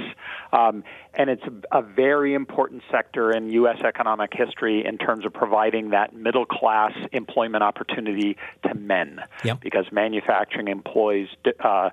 Um, 0.53 0.83
and 1.15 1.31
it's 1.31 1.41
a, 1.71 1.81
very 1.81 2.35
important 2.35 2.83
sector 2.91 3.31
in 3.31 3.49
U.S. 3.49 3.79
economic 3.83 4.33
history 4.33 4.85
in 4.85 4.99
terms 4.99 5.25
of 5.25 5.33
providing 5.33 5.89
that 5.89 6.13
middle 6.13 6.45
class 6.45 6.91
employment 7.11 7.63
opportunity 7.63 8.37
to 8.67 8.75
men. 8.75 9.21
Yep. 9.43 9.61
Because 9.61 9.85
manufacturing 9.91 10.67
employs 10.67 11.27
uh, 11.63 11.89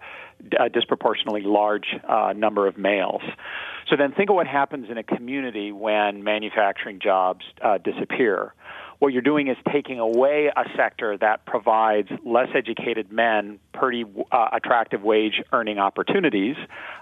a 0.60 0.68
disproportionately 0.68 1.40
large 1.40 1.86
uh, 2.06 2.34
number 2.36 2.66
of 2.66 2.76
males. 2.76 3.22
So 3.88 3.96
then 3.96 4.12
think 4.12 4.28
of 4.28 4.36
what 4.36 4.46
happens 4.46 4.90
in 4.90 4.98
a 4.98 5.02
community 5.02 5.72
when 5.72 6.22
manufacturing 6.22 6.98
jobs 7.00 7.46
uh, 7.62 7.78
disappear 7.78 8.52
what 9.04 9.12
you're 9.12 9.20
doing 9.20 9.48
is 9.48 9.58
taking 9.70 10.00
away 10.00 10.50
a 10.56 10.64
sector 10.78 11.18
that 11.18 11.44
provides 11.44 12.08
less 12.24 12.48
educated 12.54 13.12
men 13.12 13.58
pretty 13.74 14.06
uh, 14.32 14.48
attractive 14.50 15.02
wage 15.02 15.42
earning 15.52 15.78
opportunities. 15.78 16.56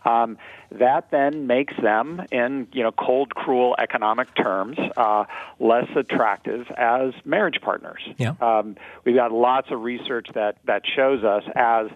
Um, 0.04 0.37
that 0.73 1.12
then 1.12 1.47
makes 1.47 1.75
them, 1.80 2.21
in 2.32 2.66
you 2.73 2.82
know 2.82 2.90
cold, 2.90 3.37
cruel 3.37 3.76
economic 3.78 4.35
terms, 4.35 4.78
uh, 4.97 5.26
less 5.61 5.87
attractive 5.94 6.66
as 6.76 7.12
marriage 7.25 7.61
partners. 7.62 8.02
Yeah. 8.18 8.35
Um, 8.40 8.76
we've 9.04 9.14
got 9.14 9.30
lots 9.30 9.68
of 9.71 9.82
research 9.82 10.26
that 10.35 10.56
that 10.64 10.82
shows 10.97 11.23
us 11.23 11.44
as 11.54 11.87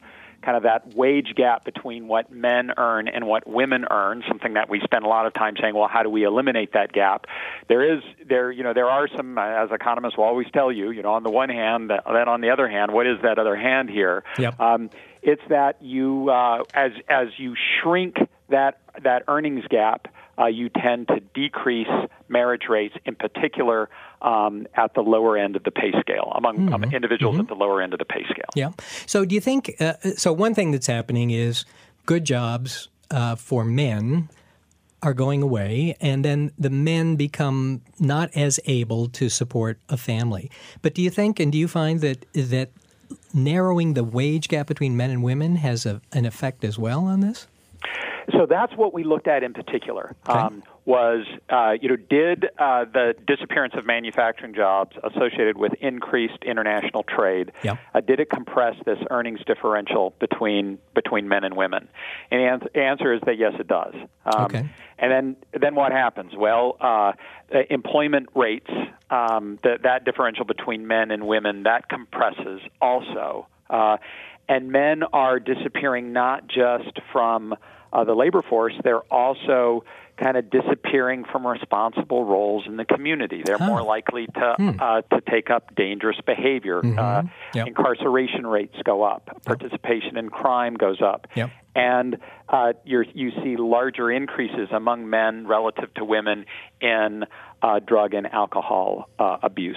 kind 0.43 0.57
of 0.57 0.63
that 0.65 0.95
wage 0.95 1.35
gap 1.35 1.65
between 1.65 2.09
what 2.09 2.31
men 2.31 2.73
earn 2.77 3.09
and 3.09 3.27
what 3.27 3.47
women 3.49 3.85
earn, 3.91 4.23
something 4.29 4.55
that 4.55 4.69
we 4.69 4.81
spend 4.81 5.05
a 5.05 5.09
lot 5.09 5.27
of 5.27 5.35
time 5.35 5.55
saying, 5.61 5.75
well, 5.75 5.89
how 5.89 6.03
do 6.03 6.11
we 6.11 6.25
eliminate 6.25 6.73
that 6.73 6.93
gap? 6.93 7.27
There 7.69 7.97
is 7.97 8.03
there 8.29 8.51
you 8.51 8.63
know 8.63 8.73
there 8.73 8.89
are 8.89 9.09
some 9.17 9.39
as 9.39 9.71
economists 9.73 10.17
will 10.17 10.25
always 10.25 10.47
tell 10.53 10.71
you, 10.71 10.91
you 10.91 11.03
know, 11.03 11.15
on 11.15 11.23
the 11.23 11.31
one 11.31 11.49
hand, 11.49 11.91
then 11.91 12.29
on 12.29 12.41
the 12.41 12.51
other 12.51 12.69
hand, 12.69 12.93
what 12.93 13.07
is 13.07 13.19
that 13.23 13.39
other 13.39 13.57
hand 13.57 13.91
here? 13.91 14.25
Yep. 14.39 14.61
Um, 14.61 14.91
it's 15.23 15.43
that 15.49 15.83
you 15.83 16.31
uh, 16.31 16.63
as 16.75 16.93
as 17.09 17.29
you 17.37 17.55
shrink 17.83 18.17
that 18.49 18.79
that 19.03 19.25
earnings 19.29 19.65
gap, 19.69 20.09
uh, 20.39 20.47
you 20.47 20.69
tend 20.69 21.09
to 21.09 21.21
decrease 21.35 21.89
marriage 22.29 22.65
rates, 22.69 22.95
in 23.05 23.15
particular 23.15 23.89
um, 24.23 24.67
at 24.75 24.95
the 24.95 25.01
lower 25.01 25.37
end 25.37 25.57
of 25.57 25.65
the 25.65 25.71
pay 25.71 25.93
scale 26.01 26.33
among 26.35 26.73
um, 26.73 26.85
individuals 26.85 27.39
at 27.39 27.49
the 27.49 27.55
lower 27.55 27.81
end 27.81 27.93
of 27.93 27.99
the 27.99 28.05
pay 28.05 28.25
scale. 28.25 28.51
Yeah. 28.55 28.71
So 29.07 29.25
do 29.25 29.35
you 29.35 29.41
think? 29.41 29.75
Uh, 29.81 29.95
so 30.17 30.33
one 30.33 30.55
thing 30.55 30.73
that's 30.73 30.87
happening 30.87 31.31
is 31.31 31.65
good 32.05 32.25
jobs 32.25 32.89
uh, 33.11 33.37
for 33.37 33.65
men 33.65 34.29
are 35.03 35.15
going 35.15 35.43
away, 35.43 35.97
and 36.01 36.25
then 36.25 36.51
the 36.59 36.71
men 36.71 37.17
become 37.17 37.83
not 37.99 38.31
as 38.35 38.59
able 38.65 39.09
to 39.09 39.29
support 39.29 39.79
a 39.89 39.97
family. 39.97 40.51
But 40.83 40.95
do 40.95 41.03
you 41.03 41.11
think, 41.11 41.39
and 41.39 41.53
do 41.53 41.59
you 41.59 41.69
find 41.69 42.01
that 42.01 42.27
that 42.33 42.71
narrowing 43.33 43.95
the 43.95 44.03
wage 44.03 44.49
gap 44.49 44.67
between 44.67 44.97
men 44.97 45.11
and 45.11 45.23
women 45.23 45.57
has 45.57 45.87
a, 45.87 46.01
an 46.13 46.25
effect 46.25 46.65
as 46.65 46.79
well 46.79 47.05
on 47.05 47.21
this? 47.21 47.47
So 48.37 48.47
that's 48.47 48.75
what 48.75 48.93
we 48.93 49.05
looked 49.05 49.29
at 49.29 49.43
in 49.43 49.53
particular. 49.53 50.15
Okay. 50.29 50.39
Um, 50.39 50.63
was 50.85 51.27
uh, 51.51 51.73
you 51.81 51.89
know 51.89 51.97
did 51.97 52.47
uh, 52.59 52.85
the 52.85 53.15
disappearance 53.27 53.75
of 53.77 53.85
manufacturing 53.85 54.55
jobs 54.55 54.97
associated 55.03 55.57
with 55.59 55.73
increased 55.81 56.39
international 56.45 57.03
trade 57.03 57.51
Yep. 57.65 57.79
uh, 57.93 58.01
did 58.01 58.21
it 58.21 58.31
compress 58.31 58.77
this 58.85 58.99
earnings 59.11 59.41
differential 59.47 60.15
between 60.21 60.79
between 60.95 61.29
men 61.29 61.43
and 61.43 61.57
women? 61.57 61.89
And 62.31 62.63
the 62.73 62.81
answer 62.81 63.13
is 63.13 63.21
that 63.27 63.37
yes, 63.37 63.55
it 63.59 63.67
does. 63.67 63.95
Um, 64.25 64.45
Okay. 64.47 64.69
And 64.99 65.13
then 65.13 65.37
then 65.61 65.75
what 65.75 65.93
happens? 65.93 66.33
Well, 66.37 66.77
uh, 66.81 67.13
uh, 67.53 67.59
employment 67.69 68.29
rates 68.35 68.71
um, 69.11 69.59
that 69.63 69.83
that 69.83 70.05
differential 70.05 70.45
between 70.45 70.87
men 70.87 71.11
and 71.11 71.27
women 71.27 71.65
that 71.65 71.89
compresses 71.89 72.61
also. 72.81 73.49
Uh, 73.69 73.97
and 74.49 74.71
men 74.71 75.03
are 75.13 75.41
disappearing 75.41 76.13
not 76.13 76.47
just 76.47 77.01
from 77.13 77.57
uh, 77.93 78.05
the 78.05 78.15
labor 78.15 78.43
force; 78.43 78.75
they're 78.85 79.01
also 79.13 79.85
kind 80.17 80.39
of 80.39 80.49
disappearing 80.49 81.25
from 81.31 81.47
responsible 81.47 82.25
roles 82.25 82.67
in 82.67 82.79
the 82.79 82.87
community. 82.87 83.43
They're 83.45 83.59
more 83.59 83.83
likely 83.83 84.27
to 84.27 84.55
uh, 84.81 85.03
to 85.15 85.21
take 85.31 85.51
up 85.51 85.75
dangerous 85.75 86.17
behavior. 86.25 86.81
Uh, 86.85 87.23
Yep. 87.55 87.69
Incarceration 87.69 88.47
rates 88.47 88.77
go 88.85 89.03
up. 89.03 89.43
Participation 89.47 90.17
in 90.19 90.29
crime 90.31 90.75
goes 90.75 91.01
up. 91.03 91.27
Yep. 91.35 91.51
And 91.75 92.19
uh, 92.49 92.73
you're, 92.85 93.05
you 93.15 93.31
see 93.43 93.57
larger 93.57 94.11
increases 94.11 94.69
among 94.73 95.09
men 95.11 95.47
relative 95.47 95.93
to 95.95 96.05
women 96.05 96.47
in 96.81 97.25
uh, 97.63 97.79
drug 97.81 98.15
and 98.15 98.27
alcohol 98.33 99.09
uh, 99.19 99.39
abuse. 99.43 99.77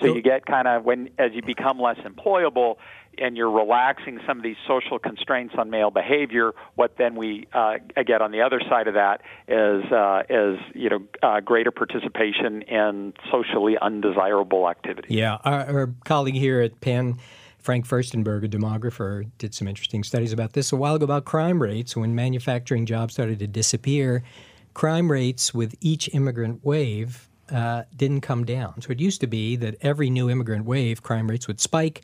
So 0.00 0.06
you 0.06 0.22
get 0.22 0.44
kind 0.46 0.66
of 0.68 0.84
when 0.84 1.10
as 1.18 1.32
you 1.34 1.42
become 1.42 1.78
less 1.78 1.98
employable 1.98 2.76
and 3.18 3.36
you're 3.36 3.50
relaxing 3.50 4.20
some 4.26 4.38
of 4.38 4.42
these 4.42 4.56
social 4.66 4.98
constraints 4.98 5.54
on 5.58 5.70
male 5.70 5.90
behavior. 5.90 6.52
What 6.74 6.96
then 6.96 7.14
we 7.14 7.48
uh, 7.52 7.78
get 8.06 8.22
on 8.22 8.32
the 8.32 8.40
other 8.40 8.60
side 8.68 8.88
of 8.88 8.94
that 8.94 9.20
is 9.48 9.84
uh, 9.92 10.22
is 10.28 10.58
you 10.74 10.88
know 10.88 11.02
uh, 11.22 11.40
greater 11.40 11.70
participation 11.70 12.62
in 12.62 13.12
socially 13.30 13.76
undesirable 13.80 14.68
activities. 14.68 15.10
Yeah, 15.10 15.38
our, 15.44 15.66
our 15.66 15.94
colleague 16.04 16.34
here 16.34 16.60
at 16.60 16.80
Penn, 16.80 17.18
Frank 17.58 17.86
Furstenberg, 17.86 18.44
a 18.44 18.48
demographer, 18.48 19.28
did 19.38 19.54
some 19.54 19.68
interesting 19.68 20.02
studies 20.02 20.32
about 20.32 20.54
this 20.54 20.72
a 20.72 20.76
while 20.76 20.94
ago 20.94 21.04
about 21.04 21.24
crime 21.24 21.60
rates. 21.60 21.96
When 21.96 22.14
manufacturing 22.14 22.86
jobs 22.86 23.14
started 23.14 23.38
to 23.40 23.46
disappear, 23.46 24.22
crime 24.74 25.10
rates 25.10 25.52
with 25.52 25.74
each 25.80 26.08
immigrant 26.14 26.64
wave 26.64 27.28
uh, 27.52 27.82
didn't 27.96 28.20
come 28.20 28.44
down. 28.44 28.80
So 28.80 28.92
it 28.92 29.00
used 29.00 29.20
to 29.20 29.26
be 29.26 29.56
that 29.56 29.76
every 29.80 30.08
new 30.10 30.30
immigrant 30.30 30.64
wave, 30.64 31.02
crime 31.02 31.28
rates 31.28 31.48
would 31.48 31.60
spike. 31.60 32.02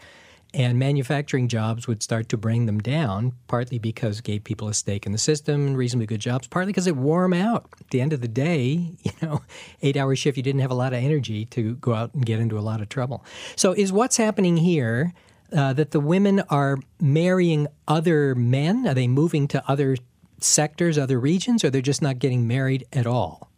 And 0.54 0.78
manufacturing 0.78 1.48
jobs 1.48 1.86
would 1.86 2.02
start 2.02 2.28
to 2.30 2.36
bring 2.36 2.66
them 2.66 2.78
down, 2.78 3.32
partly 3.46 3.78
because 3.78 4.20
gave 4.20 4.44
people 4.44 4.68
a 4.68 4.74
stake 4.74 5.04
in 5.04 5.12
the 5.12 5.18
system 5.18 5.74
reasonably 5.74 6.06
good 6.06 6.20
jobs, 6.20 6.46
partly 6.46 6.72
because 6.72 6.86
it 6.86 6.96
wore 6.96 7.22
them 7.22 7.34
out. 7.34 7.68
At 7.80 7.90
the 7.90 8.00
end 8.00 8.12
of 8.12 8.20
the 8.22 8.28
day, 8.28 8.92
you 9.02 9.12
know, 9.20 9.42
eight 9.82 9.96
hour 9.96 10.16
shift, 10.16 10.36
you 10.36 10.42
didn't 10.42 10.60
have 10.62 10.70
a 10.70 10.74
lot 10.74 10.92
of 10.92 11.02
energy 11.02 11.44
to 11.46 11.74
go 11.76 11.94
out 11.94 12.14
and 12.14 12.24
get 12.24 12.40
into 12.40 12.58
a 12.58 12.60
lot 12.60 12.80
of 12.80 12.88
trouble. 12.88 13.24
So, 13.54 13.72
is 13.72 13.92
what's 13.92 14.16
happening 14.16 14.56
here 14.56 15.12
uh, 15.54 15.72
that 15.74 15.90
the 15.90 16.00
women 16.00 16.40
are 16.48 16.78
marrying 17.00 17.66
other 17.86 18.34
men? 18.34 18.86
Are 18.86 18.94
they 18.94 19.08
moving 19.08 19.48
to 19.48 19.62
other 19.68 19.96
sectors, 20.40 20.96
other 20.96 21.20
regions, 21.20 21.64
or 21.64 21.70
they're 21.70 21.82
just 21.82 22.02
not 22.02 22.18
getting 22.18 22.46
married 22.46 22.86
at 22.92 23.06
all? 23.06 23.50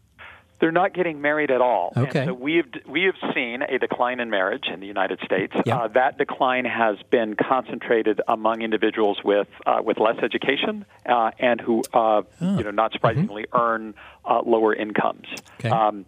They're 0.60 0.72
not 0.72 0.92
getting 0.92 1.20
married 1.20 1.50
at 1.50 1.60
all. 1.60 1.92
Okay. 1.96 2.20
And 2.20 2.28
so 2.28 2.34
we 2.34 2.56
have 2.56 2.66
we 2.86 3.02
have 3.04 3.14
seen 3.34 3.62
a 3.62 3.78
decline 3.78 4.18
in 4.20 4.28
marriage 4.28 4.64
in 4.72 4.80
the 4.80 4.86
United 4.86 5.20
States. 5.24 5.54
Yeah. 5.64 5.76
Uh, 5.78 5.88
that 5.88 6.18
decline 6.18 6.64
has 6.64 6.96
been 7.10 7.36
concentrated 7.36 8.20
among 8.26 8.62
individuals 8.62 9.18
with 9.24 9.48
uh, 9.66 9.80
with 9.84 9.98
less 9.98 10.18
education 10.22 10.84
uh, 11.06 11.30
and 11.38 11.60
who, 11.60 11.82
uh, 11.94 12.22
Oh. 12.40 12.58
you 12.58 12.64
know, 12.64 12.70
not 12.72 12.90
Mm-hmm. 12.90 12.96
surprisingly, 12.96 13.44
earn 13.52 13.94
uh, 14.24 14.40
lower 14.44 14.74
incomes. 14.74 15.26
Okay. 15.60 15.70
Um, 15.70 16.06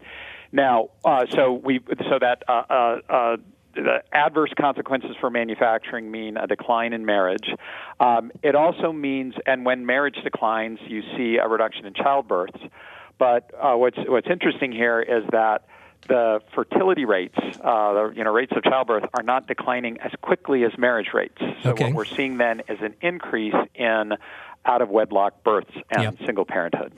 Now, 0.52 0.88
uh, 1.04 1.26
so 1.30 1.52
we 1.52 1.78
so 2.08 2.18
that 2.18 2.42
uh, 2.48 2.52
uh, 2.52 2.98
uh, 3.08 3.36
the 3.74 4.02
adverse 4.12 4.50
consequences 4.60 5.14
for 5.20 5.30
manufacturing 5.30 6.10
mean 6.10 6.36
a 6.36 6.48
decline 6.48 6.92
in 6.92 7.06
marriage. 7.06 7.48
Um, 8.00 8.32
it 8.42 8.56
also 8.56 8.90
means, 8.92 9.34
and 9.46 9.64
when 9.64 9.86
marriage 9.86 10.16
declines, 10.24 10.80
you 10.88 11.02
see 11.16 11.36
a 11.36 11.46
reduction 11.46 11.86
in 11.86 11.92
childbirths. 11.94 12.60
But 13.20 13.42
uh, 13.62 13.74
what's 13.82 13.98
what's 14.14 14.30
interesting 14.36 14.72
here 14.72 14.98
is 15.16 15.22
that 15.30 15.58
the 16.08 16.40
fertility 16.54 17.04
rates, 17.04 17.38
uh, 17.70 17.92
the 17.98 18.04
you 18.16 18.24
know 18.24 18.32
rates 18.40 18.52
of 18.56 18.62
childbirth, 18.64 19.04
are 19.16 19.22
not 19.32 19.46
declining 19.46 19.94
as 20.06 20.12
quickly 20.28 20.64
as 20.68 20.72
marriage 20.86 21.10
rates. 21.20 21.40
So 21.62 21.70
Okay. 21.72 21.84
what 21.84 21.94
we're 21.98 22.12
seeing 22.18 22.38
then 22.38 22.56
is 22.72 22.78
an 22.88 22.94
increase 23.10 23.60
in 23.74 24.02
out 24.72 24.80
of 24.84 24.88
wedlock 24.88 25.32
births 25.44 25.76
and 25.90 26.02
Yep. 26.02 26.14
single 26.26 26.46
parenthood. 26.56 26.92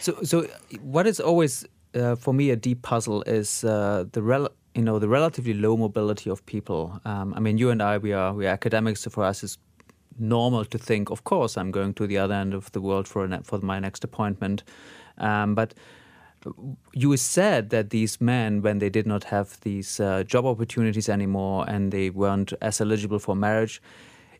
So, 0.00 0.10
so 0.30 0.46
what 0.94 1.06
is 1.06 1.18
always 1.20 1.66
uh, 1.94 2.14
for 2.24 2.32
me 2.34 2.44
a 2.50 2.56
deep 2.56 2.80
puzzle 2.82 3.22
is 3.26 3.64
uh, 3.64 4.04
the 4.12 4.22
rel- 4.22 4.54
you 4.78 4.82
know 4.82 4.98
the 5.00 5.08
relatively 5.08 5.54
low 5.54 5.76
mobility 5.76 6.30
of 6.30 6.38
people. 6.46 6.82
Um, 7.04 7.34
I 7.36 7.40
mean, 7.40 7.58
you 7.58 7.70
and 7.70 7.82
I, 7.82 7.98
we 7.98 8.12
are 8.12 8.32
we 8.38 8.46
are 8.46 8.52
academics, 8.52 9.00
so 9.02 9.10
for 9.10 9.24
us 9.24 9.42
it's 9.44 9.58
normal 10.18 10.64
to 10.64 10.78
think, 10.78 11.10
of 11.10 11.24
course, 11.24 11.56
I'm 11.60 11.72
going 11.72 11.92
to 11.94 12.06
the 12.06 12.18
other 12.18 12.34
end 12.34 12.54
of 12.54 12.70
the 12.70 12.80
world 12.80 13.08
for 13.08 13.24
an, 13.24 13.42
for 13.42 13.58
my 13.58 13.80
next 13.80 14.04
appointment. 14.04 14.62
Um, 15.18 15.54
but 15.54 15.74
you 16.92 17.16
said 17.16 17.70
that 17.70 17.90
these 17.90 18.20
men, 18.20 18.62
when 18.62 18.78
they 18.78 18.90
did 18.90 19.06
not 19.06 19.24
have 19.24 19.58
these 19.60 19.98
uh, 20.00 20.24
job 20.24 20.44
opportunities 20.44 21.08
anymore 21.08 21.64
and 21.68 21.90
they 21.92 22.10
weren't 22.10 22.52
as 22.60 22.80
eligible 22.80 23.18
for 23.18 23.34
marriage, 23.34 23.80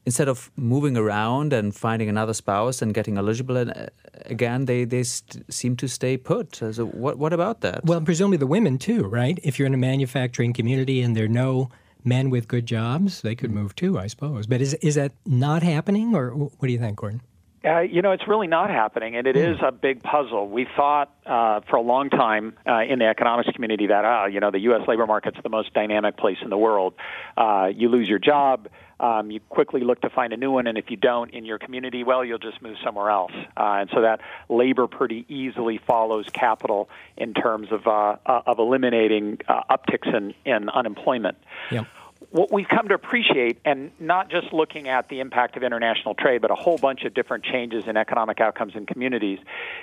instead 0.07 0.29
of 0.29 0.51
moving 0.57 0.97
around 0.97 1.53
and 1.53 1.75
finding 1.75 2.09
another 2.09 2.35
spouse 2.35 2.83
and 2.83 2.93
getting 2.95 3.17
eligible 3.17 3.57
uh, 3.57 3.87
again, 4.27 4.67
they 4.67 4.85
they 4.85 5.03
st- 5.03 5.45
seem 5.53 5.77
to 5.77 5.89
stay 5.89 6.17
put. 6.17 6.63
Uh, 6.63 6.73
So 6.73 6.85
what 6.87 7.19
what 7.19 7.33
about 7.33 7.61
that? 7.61 7.85
Well, 7.85 8.01
presumably 8.01 8.39
the 8.39 8.47
women 8.47 8.79
too, 8.79 9.05
right? 9.05 9.39
If 9.43 9.59
you're 9.59 9.67
in 9.67 9.75
a 9.75 9.79
manufacturing 9.93 10.53
community 10.53 11.01
and 11.03 11.17
there 11.17 11.25
are 11.25 11.29
no 11.47 11.69
men 12.05 12.31
with 12.31 12.49
good 12.49 12.67
jobs, 12.67 13.23
they 13.23 13.35
could 13.35 13.51
move 13.51 13.75
too, 13.75 13.99
I 14.05 14.09
suppose. 14.09 14.47
But 14.47 14.61
is 14.61 14.75
is 14.75 14.95
that 14.95 15.13
not 15.25 15.63
happening, 15.63 16.15
or 16.15 16.31
what 16.35 16.67
do 16.69 16.73
you 16.73 16.79
think, 16.79 16.97
Gordon? 16.99 17.21
Uh, 17.65 17.81
you 17.81 18.03
know, 18.03 18.13
it's 18.13 18.29
really 18.29 18.47
not 18.47 18.69
happening, 18.69 19.17
and 19.17 19.27
it 19.27 19.37
is 19.37 19.59
a 19.63 19.73
big 19.73 20.03
puzzle. 20.03 20.49
We 20.49 20.67
thought 20.77 21.15
uh, 21.25 21.61
for 21.69 21.77
a 21.77 21.81
long 21.81 22.11
time 22.11 22.59
uh, 22.67 22.83
in 22.83 22.99
the 22.99 23.07
economics 23.07 23.49
community 23.55 23.87
that, 23.87 24.05
ah, 24.05 24.27
you 24.27 24.41
know, 24.41 24.51
the 24.51 24.61
U.S. 24.61 24.87
labor 24.87 25.07
market's 25.07 25.39
the 25.43 25.49
most 25.49 25.73
dynamic 25.73 26.19
place 26.19 26.37
in 26.43 26.51
the 26.51 26.59
world. 26.59 26.95
Uh, 27.37 27.71
you 27.75 27.89
lose 27.89 28.07
your 28.07 28.19
job, 28.19 28.69
um, 29.01 29.31
you 29.31 29.41
quickly 29.41 29.81
look 29.81 30.01
to 30.03 30.11
find 30.11 30.33
a 30.33 30.37
new 30.37 30.51
one, 30.51 30.67
and 30.67 30.79
if 30.79 30.91
you 30.91 30.97
don't 30.97 31.31
in 31.31 31.45
your 31.45 31.59
community, 31.59 32.05
well, 32.05 32.25
you'll 32.25 32.39
just 32.39 32.61
move 32.63 32.77
somewhere 32.85 33.11
else. 33.11 33.33
Uh, 33.57 33.79
and 33.81 33.91
so 33.93 34.03
that 34.03 34.21
labor 34.49 34.87
pretty 34.87 35.25
easily 35.29 35.79
follows 35.79 36.27
capital 36.33 36.89
in 37.17 37.35
terms 37.35 37.69
of 37.73 37.87
uh, 37.87 38.17
uh, 38.27 38.43
of 38.47 38.59
eliminating 38.59 39.39
uh, 39.49 39.63
upticks 39.71 40.15
in, 40.15 40.35
in 40.45 40.69
unemployment 40.69 41.39
Yeah. 41.71 41.85
What 42.31 42.53
we've 42.53 42.69
come 42.69 42.89
to 42.89 42.95
appreciate, 42.95 43.59
and 43.65 43.91
not 43.99 44.31
just 44.31 44.53
looking 44.53 44.89
at 44.89 45.09
the 45.09 45.21
impact 45.21 45.57
of 45.57 45.63
international 45.63 46.15
trade, 46.15 46.43
but 46.43 46.51
a 46.51 46.55
whole 46.55 46.79
bunch 46.79 47.05
of 47.05 47.15
different 47.15 47.45
changes 47.45 47.85
in 47.87 47.97
economic 47.97 48.41
outcomes 48.41 48.75
in 48.75 48.87
communities, 48.87 49.39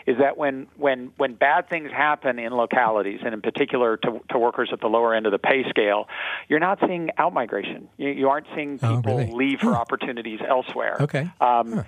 is 0.06 0.18
that 0.20 0.38
when 0.38 0.68
when 0.78 1.12
when 1.18 1.34
bad 1.36 1.70
things 1.70 1.92
happen 1.92 2.40
in 2.40 2.54
localities, 2.54 3.20
and 3.24 3.34
in 3.34 3.42
particular 3.42 3.98
to, 3.98 4.22
to 4.30 4.40
workers 4.40 4.70
at 4.72 4.80
the 4.82 4.88
lower 4.88 5.14
end 5.14 5.26
of 5.26 5.32
the 5.32 5.40
pay 5.40 5.64
scale, 5.70 6.08
you're 6.48 6.60
not 6.60 6.80
seeing 6.86 7.10
outmigration. 7.18 7.88
You, 7.98 8.10
you 8.10 8.30
aren't 8.30 8.48
seeing 8.56 8.80
Oh, 8.82 8.98
people 8.98 9.18
really? 9.18 9.32
leave 9.32 9.60
for 9.60 9.76
opportunities 9.76 10.40
elsewhere. 10.48 10.98
Okay. 11.02 11.30
Um, 11.40 11.84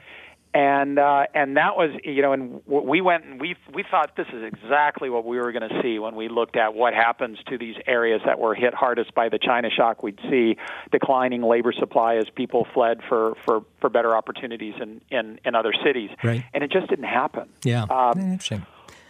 And 0.56 1.00
uh, 1.00 1.26
and 1.34 1.58
that 1.58 1.76
was 1.76 1.90
you 2.04 2.22
know 2.22 2.32
and 2.34 2.62
we 2.68 3.02
went 3.02 3.26
and 3.26 3.42
we 3.42 3.56
we 3.74 3.84
thought 3.90 4.16
this 4.16 4.28
is 4.32 4.44
exactly 4.44 5.10
what 5.10 5.26
we 5.26 5.38
were 5.38 5.52
going 5.52 5.68
to 5.68 5.82
see 5.82 5.98
when 5.98 6.16
we 6.16 6.30
looked 6.30 6.56
at 6.56 6.76
what 6.76 6.94
happens 6.94 7.40
to 7.50 7.58
these 7.58 7.76
areas 7.88 8.22
that 8.26 8.38
were 8.40 8.54
hit 8.54 8.76
hardest 8.76 9.16
by 9.16 9.30
the 9.30 9.40
China 9.40 9.70
shock. 9.76 10.04
We'd 10.04 10.20
see 10.30 10.58
declining 10.92 11.42
labor 11.42 11.74
supply 11.74 12.18
as 12.18 12.26
people 12.36 12.68
fled 12.72 13.00
for 13.10 13.34
for, 13.46 13.62
for 13.82 13.90
better 13.90 14.16
opportunities 14.16 14.76
in, 14.80 15.02
in 15.10 15.40
in 15.44 15.56
other 15.56 15.74
cities, 15.84 16.12
Right. 16.24 16.44
and 16.54 16.64
it 16.64 16.72
just 16.72 16.88
didn't 16.88 17.06
happen. 17.06 17.50
Yeah. 17.64 17.84
Um, 17.86 18.20
Interesting. 18.20 18.66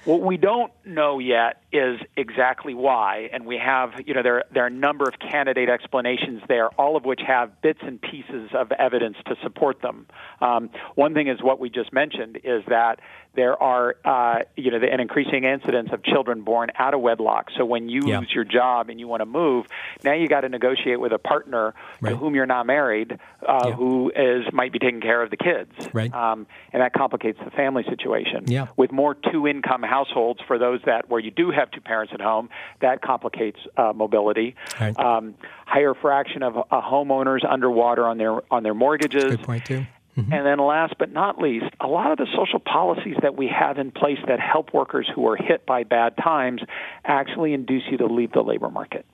What 0.06 0.22
we 0.22 0.38
don't 0.38 0.72
know 0.86 1.20
yet 1.20 1.63
is 1.74 2.00
exactly 2.16 2.74
why, 2.76 3.30
and 3.34 3.46
we 3.46 3.58
have, 3.58 3.90
you 4.06 4.14
know, 4.14 4.22
there 4.22 4.44
there 4.54 4.64
are 4.64 4.68
a 4.68 4.70
number 4.70 5.08
of 5.08 5.16
candidate 5.20 5.70
explanations 5.70 6.42
there, 6.48 6.70
all 6.80 6.96
of 6.96 7.04
which 7.04 7.20
have 7.26 7.62
bits 7.62 7.80
and 7.82 8.00
pieces 8.00 8.52
of 8.54 8.72
evidence 8.72 9.18
to 9.26 9.36
support 9.42 9.82
them. 9.82 10.06
Um, 10.40 10.70
one 10.96 11.14
thing 11.16 11.28
is 11.28 11.42
what 11.42 11.60
we 11.60 11.70
just 11.70 11.92
mentioned 11.92 12.40
is 12.44 12.64
that 12.68 13.00
there 13.36 13.62
are, 13.62 13.96
uh, 14.06 14.44
you 14.56 14.70
know, 14.70 14.78
an 14.78 15.00
increasing 15.00 15.44
incidence 15.44 15.90
of 15.92 16.04
children 16.04 16.44
born 16.44 16.70
out 16.78 16.94
of 16.94 17.02
wedlock. 17.02 17.50
So 17.58 17.66
when 17.66 17.90
you 17.90 18.02
Yeah. 18.06 18.20
lose 18.20 18.32
your 18.32 18.44
job 18.44 18.92
and 18.92 19.00
you 19.00 19.08
want 19.08 19.22
to 19.22 19.26
move, 19.26 19.66
now 20.04 20.14
you 20.14 20.28
got 20.28 20.42
to 20.42 20.50
negotiate 20.50 21.00
with 21.00 21.12
a 21.14 21.18
partner 21.18 21.74
Right. 22.00 22.12
to 22.12 22.16
whom 22.16 22.36
you're 22.36 22.46
not 22.46 22.68
married, 22.68 23.18
uh, 23.48 23.66
Yeah. 23.70 23.72
who 23.74 24.12
is 24.16 24.46
might 24.54 24.72
be 24.72 24.78
taking 24.78 25.02
care 25.02 25.24
of 25.24 25.32
the 25.32 25.38
kids, 25.38 25.72
Right. 25.94 26.14
um, 26.14 26.46
and 26.72 26.84
that 26.84 26.94
complicates 26.94 27.40
the 27.44 27.50
family 27.50 27.84
situation 27.86 28.44
Yeah. 28.46 28.68
with 28.78 28.92
more 28.92 29.16
two-income 29.16 29.82
households 29.82 30.40
for 30.42 30.60
those 30.60 30.82
that 30.84 31.10
where 31.10 31.20
you 31.20 31.32
do 31.32 31.50
have 31.50 31.63
two 31.72 31.82
parents 31.82 32.14
at 32.14 32.22
home, 32.22 32.50
that 32.82 33.02
complicates 33.02 33.60
uh, 33.78 33.94
mobility. 33.94 34.56
Right. 34.80 34.98
Um, 34.98 35.36
higher 35.66 35.94
fraction 35.94 36.44
of 36.44 36.58
uh, 36.58 36.82
homeowners 36.82 37.40
underwater 37.48 38.06
on 38.06 38.18
their 38.18 38.42
on 38.54 38.64
their 38.64 38.74
mortgages. 38.74 39.24
Good 39.24 39.44
point 39.44 39.66
too. 39.66 39.86
And 40.16 40.46
then 40.46 40.60
last 40.60 40.94
but 41.00 41.12
not 41.12 41.40
least, 41.40 41.66
a 41.80 41.88
lot 41.88 42.12
of 42.12 42.20
the 42.20 42.28
social 42.36 42.60
policies 42.60 43.16
that 43.24 43.36
we 43.36 43.48
have 43.48 43.80
in 43.80 43.90
place 43.90 44.20
that 44.28 44.40
help 44.40 44.72
workers 44.72 45.10
who 45.14 45.28
are 45.28 45.36
hit 45.36 45.66
by 45.66 45.84
bad 45.86 46.18
times 46.18 46.62
actually 47.04 47.54
induce 47.54 47.84
you 47.90 47.98
to 47.98 48.06
leave 48.06 48.32
the 48.32 48.42
labor 48.42 48.70
market. 48.70 49.08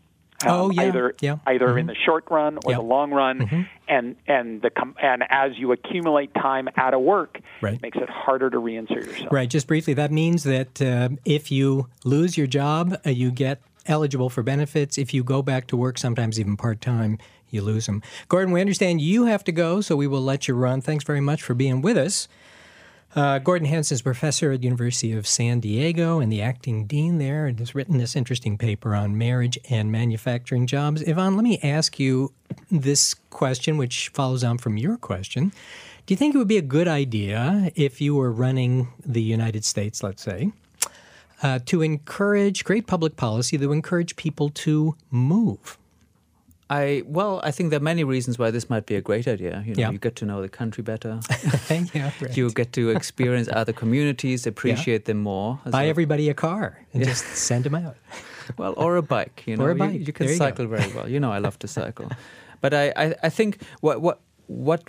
Um, 0.46 0.52
Oh, 0.52 0.70
yeah, 0.72 0.82
Either 0.84 1.16
yeah. 1.22 1.36
either 1.48 1.78
in 1.78 1.88
the 1.88 1.96
short 1.96 2.26
run 2.30 2.58
or 2.66 2.72
Yeah. 2.72 2.78
the 2.78 2.84
long 2.84 3.12
run, 3.12 3.68
and 3.88 4.16
and 4.28 4.62
the 4.62 4.70
com- 4.70 4.96
and 5.02 5.24
as 5.30 5.58
you 5.58 5.72
accumulate 5.72 6.34
time 6.34 6.70
out 6.78 6.94
of 6.94 7.02
work, 7.02 7.40
Right. 7.62 7.74
it 7.74 7.82
makes 7.82 7.98
it 7.98 8.10
harder 8.10 8.50
to 8.50 8.58
reinsert 8.58 9.06
yourself. 9.06 9.32
Right. 9.32 9.50
Just 9.50 9.68
briefly, 9.68 9.94
that 9.96 10.12
means 10.12 10.44
that 10.44 10.82
uh, 10.82 11.10
if 11.26 11.52
you 11.52 11.88
lose 12.06 12.38
your 12.38 12.48
job, 12.48 12.98
uh, 13.06 13.10
you 13.10 13.32
get 13.32 13.62
eligible 13.86 14.30
for 14.30 14.44
benefits. 14.44 14.98
If 14.98 15.14
you 15.14 15.24
go 15.24 15.42
back 15.42 15.68
to 15.68 15.78
work, 15.78 15.98
sometimes 15.98 16.40
even 16.40 16.56
part 16.58 16.80
time, 16.80 17.18
you 17.50 17.62
lose 17.62 17.88
them. 17.88 18.02
Gordon, 18.28 18.54
we 18.54 18.62
understand 18.62 19.02
you 19.02 19.26
have 19.26 19.44
to 19.46 19.52
go, 19.52 19.82
so 19.82 19.96
we 19.96 20.06
will 20.08 20.22
let 20.22 20.48
you 20.48 20.54
run. 20.54 20.82
Thanks 20.82 21.04
very 21.04 21.22
much 21.22 21.42
for 21.42 21.54
being 21.56 21.82
with 21.82 21.98
us. 21.98 22.28
Uh, 23.16 23.40
Gordon 23.40 23.68
Hanson 23.68 23.96
is 23.96 24.02
professor 24.04 24.52
at 24.52 24.64
University 24.64 25.14
of 25.14 25.26
San 25.26 25.60
Diego 25.60 26.20
and 26.20 26.32
the 26.32 26.44
acting 26.44 26.86
dean 26.86 27.18
there, 27.18 27.48
and 27.48 27.58
has 27.58 27.74
written 27.74 27.98
this 27.98 28.16
interesting 28.16 28.56
paper 28.56 28.94
on 28.94 29.18
marriage 29.18 29.58
and 29.70 29.92
manufacturing 29.92 30.68
jobs. 30.68 31.02
Yvonne, 31.02 31.36
let 31.36 31.44
me 31.44 31.60
ask 31.64 32.00
you 32.00 32.32
this 32.70 33.16
question, 33.32 33.78
which 33.78 34.10
follows 34.10 34.44
on 34.44 34.60
from 34.60 34.78
your 34.78 34.96
question. 34.96 35.52
Do 36.06 36.14
you 36.14 36.18
think 36.18 36.36
it 36.36 36.38
would 36.38 36.48
be 36.48 36.58
a 36.58 36.64
good 36.64 36.88
idea 36.88 37.72
if 37.76 38.00
you 38.00 38.14
were 38.14 38.32
running 38.32 38.90
the 39.04 39.22
United 39.22 39.66
States, 39.66 40.04
let's 40.04 40.22
say, 40.22 40.52
uh, 41.42 41.60
to 41.66 41.82
encourage 41.82 42.64
great 42.64 42.86
public 42.86 43.16
policy 43.16 43.58
to 43.58 43.72
encourage 43.72 44.16
people 44.18 44.50
to 44.50 44.96
move? 45.10 45.80
I 46.70 47.02
well, 47.08 47.42
I 47.44 47.52
think 47.52 47.70
there 47.72 47.78
are 47.80 47.84
many 47.84 48.04
reasons 48.04 48.38
why 48.38 48.52
this 48.52 48.70
might 48.70 48.86
be 48.86 48.96
a 48.96 49.02
great 49.02 49.28
idea. 49.28 49.64
You 49.66 49.74
know, 49.74 49.80
Yeah. 49.82 49.92
you 49.92 49.98
get 49.98 50.16
to 50.18 50.26
know 50.26 50.42
the 50.42 50.50
country 50.50 50.84
better. 50.84 51.20
yeah, 51.70 52.12
right. 52.22 52.38
you 52.38 52.52
get 52.52 52.74
to 52.74 52.90
experience 52.92 53.50
other 53.52 53.74
communities, 53.74 54.46
appreciate 54.48 55.06
them 55.06 55.18
more. 55.24 55.60
Buy 55.66 55.72
well. 55.82 55.90
everybody 55.90 56.30
a 56.30 56.34
car 56.34 56.78
and 56.94 57.04
just 57.04 57.26
send 57.36 57.64
them 57.64 57.76
out. 57.76 57.96
Well, 58.58 58.74
or 58.78 58.96
a 58.98 59.04
bike. 59.04 59.44
You 59.46 59.58
know, 59.58 59.66
Or 59.66 59.70
a 59.72 59.74
You- 59.74 59.80
bike. 59.80 60.08
You, 60.08 60.14
can 60.14 60.26
There 60.26 60.34
you 60.34 60.38
cycle 60.40 60.66
very 60.66 60.92
well. 60.96 61.08
You 61.08 61.20
know, 61.20 61.32
I 61.32 61.38
love 61.38 61.58
to 61.60 61.68
cycle, 61.68 62.10
but 62.62 62.74
I, 62.74 62.86
I, 62.96 63.16
I 63.28 63.30
think 63.30 63.62
what 63.82 64.02
what 64.02 64.18
what 64.48 64.82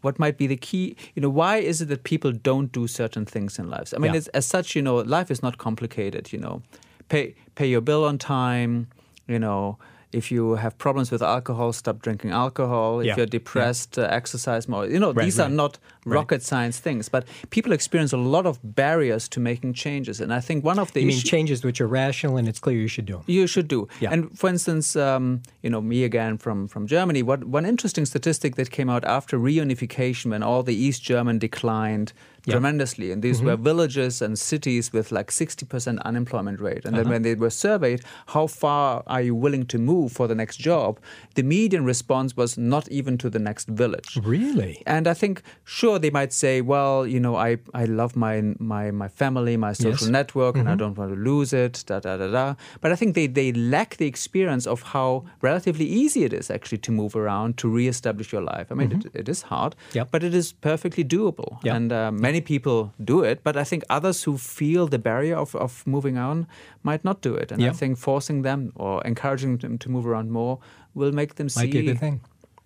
what 0.00 0.18
might 0.18 0.36
be 0.38 0.46
the 0.46 0.56
key. 0.56 0.96
You 1.14 1.20
know, 1.22 1.28
why 1.28 1.58
is 1.58 1.80
it 1.82 1.88
that 1.88 2.04
people 2.04 2.32
don't 2.32 2.72
do 2.72 2.86
certain 2.86 3.26
things 3.26 3.58
in 3.58 3.68
lives? 3.68 3.92
I 3.94 3.98
mean, 3.98 4.12
Yeah. 4.12 4.18
it's, 4.18 4.28
as 4.28 4.46
such, 4.46 4.74
you 4.76 4.82
know, 4.82 4.96
life 5.18 5.30
is 5.30 5.42
not 5.42 5.56
complicated. 5.58 6.32
You 6.32 6.40
know, 6.40 6.62
pay 7.08 7.34
pay 7.54 7.66
your 7.68 7.82
bill 7.82 8.04
on 8.04 8.16
time. 8.18 8.86
You 9.28 9.38
know. 9.38 9.76
If 10.12 10.30
you 10.30 10.56
have 10.56 10.76
problems 10.78 11.10
with 11.10 11.22
alcohol, 11.22 11.72
stop 11.72 12.02
drinking 12.02 12.30
alcohol. 12.30 13.00
If 13.00 13.06
Yeah. 13.06 13.16
you're 13.16 13.26
depressed, 13.26 13.98
uh, 13.98 14.02
exercise 14.10 14.68
more. 14.68 14.86
You 14.86 14.98
know, 14.98 15.12
Right, 15.12 15.24
these 15.24 15.40
are 15.40 15.48
not 15.48 15.78
rocket 16.04 16.42
science 16.42 16.78
things, 16.80 17.08
but 17.08 17.24
people 17.50 17.72
experience 17.72 18.12
a 18.12 18.16
lot 18.18 18.44
of 18.46 18.58
barriers 18.62 19.28
to 19.28 19.40
making 19.40 19.72
changes. 19.74 20.20
And 20.20 20.32
I 20.34 20.40
think 20.40 20.64
one 20.64 20.78
of 20.78 20.92
the 20.92 21.00
You 21.00 21.06
mean 21.08 21.20
changes 21.20 21.64
which 21.64 21.80
are 21.80 21.86
rational 21.86 22.36
and 22.36 22.46
it's 22.48 22.60
clear 22.60 22.76
you 22.76 22.88
should 22.88 23.06
do 23.06 23.14
them? 23.14 23.24
you 23.26 23.46
should 23.46 23.68
do. 23.68 23.88
Yeah. 24.00 24.12
And 24.12 24.36
for 24.38 24.48
instance, 24.50 24.96
um, 24.96 25.42
you 25.62 25.70
know, 25.70 25.80
me 25.80 26.04
again 26.04 26.38
from, 26.38 26.68
from 26.68 26.86
Germany, 26.86 27.22
what, 27.22 27.44
one 27.44 27.64
interesting 27.64 28.04
statistic 28.04 28.56
that 28.56 28.70
came 28.70 28.90
out 28.90 29.04
after 29.04 29.38
reunification 29.38 30.26
when 30.30 30.42
all 30.42 30.62
the 30.62 30.74
East 30.74 31.02
German 31.02 31.38
declined 31.38 32.12
Yeah. 32.44 32.54
tremendously. 32.54 33.12
And 33.12 33.22
these 33.22 33.40
were 33.40 33.56
villages 33.56 34.20
and 34.20 34.36
cities 34.38 34.92
with 34.92 35.12
like 35.12 35.30
60% 35.30 36.02
unemployment 36.02 36.60
rate. 36.60 36.84
And 36.84 36.96
then 36.96 37.08
when 37.08 37.22
they 37.22 37.34
were 37.36 37.50
surveyed, 37.50 38.02
how 38.26 38.46
far 38.48 39.04
are 39.06 39.22
you 39.22 39.34
willing 39.34 39.64
to 39.66 39.78
move 39.78 40.10
for 40.12 40.26
the 40.26 40.34
next 40.34 40.56
job? 40.56 40.98
The 41.34 41.42
median 41.44 41.84
response 41.84 42.36
was 42.36 42.58
not 42.58 42.88
even 42.88 43.16
to 43.18 43.30
the 43.30 43.38
next 43.38 43.68
village. 43.68 44.18
Really? 44.24 44.82
And 44.86 45.06
I 45.06 45.14
think, 45.14 45.42
sure, 45.64 45.98
they 46.00 46.10
might 46.10 46.32
say, 46.32 46.60
well, 46.62 47.06
you 47.06 47.20
know, 47.20 47.36
I, 47.36 47.58
I 47.74 47.84
love 47.84 48.16
my, 48.16 48.42
my, 48.58 48.90
my 48.90 49.08
family, 49.08 49.56
my 49.56 49.72
social 49.72 49.92
Yes. 49.92 50.02
Mm-hmm. 50.02 50.12
network, 50.12 50.56
and 50.56 50.68
I 50.68 50.74
don't 50.74 50.96
want 50.98 51.12
to 51.14 51.20
lose 51.20 51.52
it, 51.52 51.84
da, 51.86 52.00
da, 52.00 52.16
da, 52.16 52.28
da. 52.30 52.54
But 52.80 52.92
I 52.92 52.96
think 52.96 53.14
they, 53.14 53.26
they 53.28 53.52
lack 53.52 53.98
the 53.98 54.06
experience 54.06 54.66
of 54.66 54.82
how 54.82 55.24
relatively 55.42 55.84
easy 55.84 56.24
it 56.24 56.32
is 56.32 56.50
actually 56.50 56.78
to 56.78 56.90
move 56.92 57.14
around, 57.14 57.56
to 57.58 57.68
reestablish 57.68 58.32
your 58.32 58.42
life. 58.42 58.66
I 58.72 58.74
mean, 58.74 58.92
it, 58.92 59.06
it 59.14 59.28
is 59.28 59.42
hard, 59.42 59.72
Mm-hmm. 59.76 59.98
Yep. 59.98 60.08
but 60.10 60.22
it 60.24 60.34
is 60.34 60.52
perfectly 60.52 61.04
doable. 61.04 61.62
Yep. 61.62 61.74
And 61.76 61.92
uh, 61.92 62.10
many 62.10 62.31
people 62.40 62.92
do 63.02 63.22
it, 63.22 63.42
but 63.42 63.56
I 63.56 63.64
think 63.64 63.82
others 63.90 64.24
who 64.24 64.38
feel 64.38 64.86
the 64.86 64.98
barrier 64.98 65.36
of, 65.36 65.54
of 65.54 65.86
moving 65.86 66.16
on 66.18 66.46
might 66.82 67.04
not 67.04 67.20
do 67.20 67.34
it. 67.34 67.52
And 67.52 67.64
I 67.64 67.70
think 67.70 67.98
forcing 67.98 68.42
them 68.42 68.72
or 68.74 69.02
encouraging 69.04 69.58
them 69.58 69.78
to 69.78 69.90
move 69.90 70.06
around 70.06 70.30
more 70.30 70.58
will 70.94 71.12
make 71.12 71.34
them 71.36 71.48
see 71.48 71.60
Might 71.60 71.72
be 71.72 71.78
a 71.78 71.82
good 71.82 72.00
thing. 72.00 72.20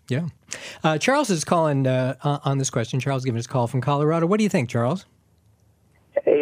Yeah. 0.09 0.26
Uh, 0.85 0.98
Charles 0.98 1.31
is 1.31 1.44
calling 1.44 1.87
uh, 1.87 2.14
on 2.22 2.40
on 2.44 2.59
this 2.59 2.70
question. 2.70 3.00
Charles 3.00 3.24
giving 3.24 3.38
us 3.38 3.46
a 3.46 3.48
call 3.48 3.66
from 3.66 3.81
Colorado. 3.81 4.26
What 4.26 4.38
do 4.38 4.44
you 4.44 4.50
think, 4.50 4.68
Charles? 4.68 5.05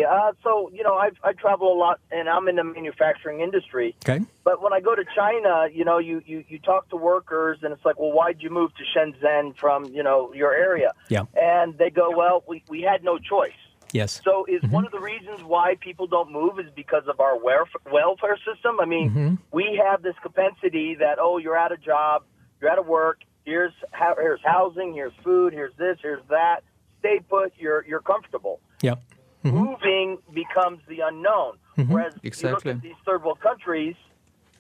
Hey, 0.05 0.11
uh, 0.11 0.33
so 0.43 0.71
you 0.73 0.83
know, 0.83 0.95
I 0.95 1.11
I 1.23 1.33
travel 1.33 1.73
a 1.73 1.79
lot, 1.79 2.01
and 2.11 2.29
I'm 2.29 2.49
in 2.49 2.57
the 2.57 2.65
manufacturing 2.65 3.41
industry. 3.41 3.95
Okay. 4.05 4.25
But 4.45 4.63
when 4.63 4.73
I 4.73 4.81
go 4.81 4.95
to 4.95 5.05
China, 5.15 5.67
you 5.73 5.85
know, 5.85 5.99
you 5.99 6.23
you 6.27 6.45
you 6.49 6.59
talk 6.59 6.89
to 6.91 6.97
workers, 6.97 7.59
and 7.63 7.73
it's 7.73 7.85
like, 7.85 7.99
well, 7.99 8.13
why'd 8.13 8.43
you 8.43 8.51
move 8.51 8.73
to 8.77 8.85
Shenzhen 8.95 9.57
from 9.57 9.87
you 9.87 10.03
know 10.03 10.33
your 10.35 10.55
area? 10.55 10.93
Yeah. 11.09 11.25
And 11.35 11.79
they 11.79 11.91
go, 11.91 12.11
well, 12.17 12.45
we 12.47 12.63
we 12.69 12.83
had 12.83 13.05
no 13.05 13.19
choice. 13.19 13.53
Yes. 13.93 14.21
So 14.25 14.45
is 14.47 14.63
one 14.71 14.85
of 14.85 14.91
the 14.91 14.99
reasons 14.99 15.45
why 15.45 15.77
people 15.81 16.09
don't 16.09 16.33
move 16.33 16.59
is 16.59 16.67
because 16.75 17.05
of 17.07 17.21
our 17.21 17.39
welfare 17.39 18.39
system? 18.39 18.81
I 18.81 18.87
mean, 18.87 19.39
we 19.53 19.81
have 19.85 20.03
this 20.03 20.17
propensity 20.21 20.97
that 20.97 21.19
oh, 21.21 21.39
you're 21.39 21.57
out 21.57 21.71
of 21.71 21.81
job, 21.81 22.25
you're 22.61 22.71
out 22.71 22.79
of 22.79 22.87
work. 22.87 23.21
Here's 23.45 23.73
here's 24.19 24.41
housing, 24.43 24.95
here's 24.95 25.13
food, 25.23 25.53
here's 25.53 25.77
this, 25.77 25.99
here's 26.03 26.27
that. 26.29 26.63
Stay 26.99 27.21
put. 27.21 27.53
You're 27.59 27.85
you're 27.87 28.01
comfortable 28.01 28.61
Yep. 28.85 29.03
Moving 29.45 30.19
becomes 30.33 30.81
the 30.89 31.01
unknown. 31.01 31.59
Whereas 31.77 32.15
you 32.15 32.21
Exactly. 32.29 32.73
look 32.73 32.77
at 32.79 32.83
these 32.83 32.95
third 33.05 33.23
world 33.25 33.41
countries, 33.41 33.95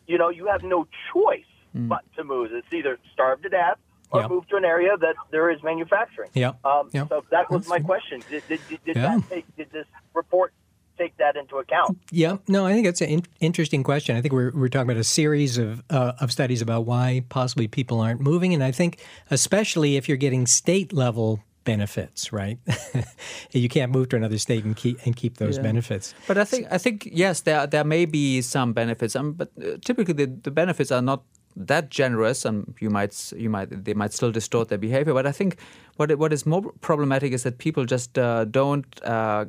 you 0.06 0.18
know, 0.18 0.28
you 0.28 0.46
have 0.46 0.62
no 0.62 0.86
choice 1.12 1.44
but 1.74 2.02
to 2.16 2.24
move. 2.24 2.50
It's 2.52 2.72
either 2.72 2.98
starve 3.12 3.42
to 3.42 3.48
death 3.48 3.78
or 4.10 4.20
Yeah. 4.20 4.28
move 4.28 4.46
to 4.48 4.56
an 4.56 4.64
area 4.64 4.96
that 4.96 5.16
there 5.30 5.50
is 5.50 5.62
manufacturing. 5.62 6.30
Yeah. 6.34 6.52
Um, 6.64 6.90
Yeah. 6.92 7.06
So 7.08 7.24
that 7.30 7.50
was 7.50 7.62
That's 7.62 7.68
my 7.70 7.80
question. 7.80 8.22
Did, 8.30 8.42
did, 8.48 8.60
did, 8.68 8.84
did 8.84 8.96
Yeah. 8.96 9.16
that 9.18 9.28
take, 9.30 9.56
did 9.56 9.70
this 9.72 9.86
report 10.12 10.52
take 10.98 11.16
that 11.16 11.34
into 11.36 11.56
account? 11.56 11.98
Yeah, 12.12 12.36
no, 12.46 12.64
I 12.66 12.72
think 12.72 12.86
that's 12.86 13.00
an 13.00 13.08
in- 13.08 13.26
interesting 13.40 13.82
question. 13.82 14.16
I 14.16 14.20
think 14.20 14.32
we're, 14.32 14.52
we're 14.54 14.68
talking 14.68 14.88
about 14.88 15.00
a 15.00 15.04
series 15.04 15.58
of 15.58 15.82
uh, 15.90 16.12
of 16.20 16.30
studies 16.30 16.62
about 16.62 16.84
why 16.86 17.24
possibly 17.28 17.66
people 17.66 18.00
aren't 18.00 18.20
moving, 18.20 18.54
and 18.54 18.62
I 18.62 18.70
think 18.70 19.00
especially 19.30 19.96
if 19.96 20.08
you're 20.08 20.16
getting 20.16 20.46
state 20.46 20.92
level 20.92 21.40
benefits, 21.64 22.32
right? 22.32 22.58
you 23.52 23.68
can't 23.68 23.92
move 23.92 24.08
to 24.10 24.16
another 24.16 24.38
state 24.38 24.64
and 24.64 24.76
keep 24.76 24.98
and 25.06 25.16
keep 25.16 25.36
those 25.38 25.58
benefits. 25.58 26.14
But 26.28 26.38
I 26.38 26.44
think 26.44 26.66
I 26.70 26.78
think 26.78 27.08
yes, 27.12 27.40
there 27.42 27.66
there 27.66 27.84
may 27.84 28.04
be 28.06 28.42
some 28.42 28.72
benefits, 28.72 29.16
um, 29.16 29.32
but 29.32 29.48
uh, 29.58 29.76
typically 29.84 30.14
the, 30.14 30.26
the 30.42 30.50
benefits 30.50 30.90
are 30.92 31.02
not 31.02 31.22
that 31.56 31.88
generous, 31.90 32.44
and 32.44 32.74
you 32.80 32.90
might 32.90 33.32
you 33.36 33.48
might 33.50 33.84
they 33.84 33.94
might 33.94 34.12
still 34.12 34.32
distort 34.32 34.68
their 34.68 34.78
behavior. 34.78 35.14
But 35.14 35.26
I 35.26 35.32
think 35.32 35.56
what 35.96 36.16
what 36.18 36.32
is 36.32 36.44
more 36.46 36.62
problematic 36.80 37.32
is 37.32 37.42
that 37.42 37.58
people 37.58 37.84
just 37.84 38.18
uh, 38.18 38.44
don't 38.44 38.86
uh, 39.04 39.44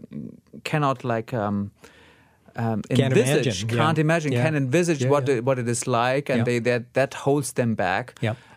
cannot 0.64 1.04
like. 1.04 1.34
Um, 1.34 1.72
um, 2.58 2.84
Can't 2.84 3.12
envisage, 3.14 3.64
imagine, 3.64 3.78
can't 3.78 3.98
imagine, 4.00 4.32
Yeah. 4.32 4.44
can 4.46 4.56
envisage 4.56 5.02
Yeah, 5.04 5.10
what 5.12 5.28
yeah. 5.28 5.36
It, 5.36 5.44
what 5.44 5.60
it 5.60 5.68
is 5.68 5.88
like, 5.88 6.30
and 6.30 6.38
Yeah. 6.38 6.44
they 6.46 6.60
that 6.60 6.94
that 6.94 7.14
holds 7.14 7.54
them 7.54 7.76
back. 7.76 8.16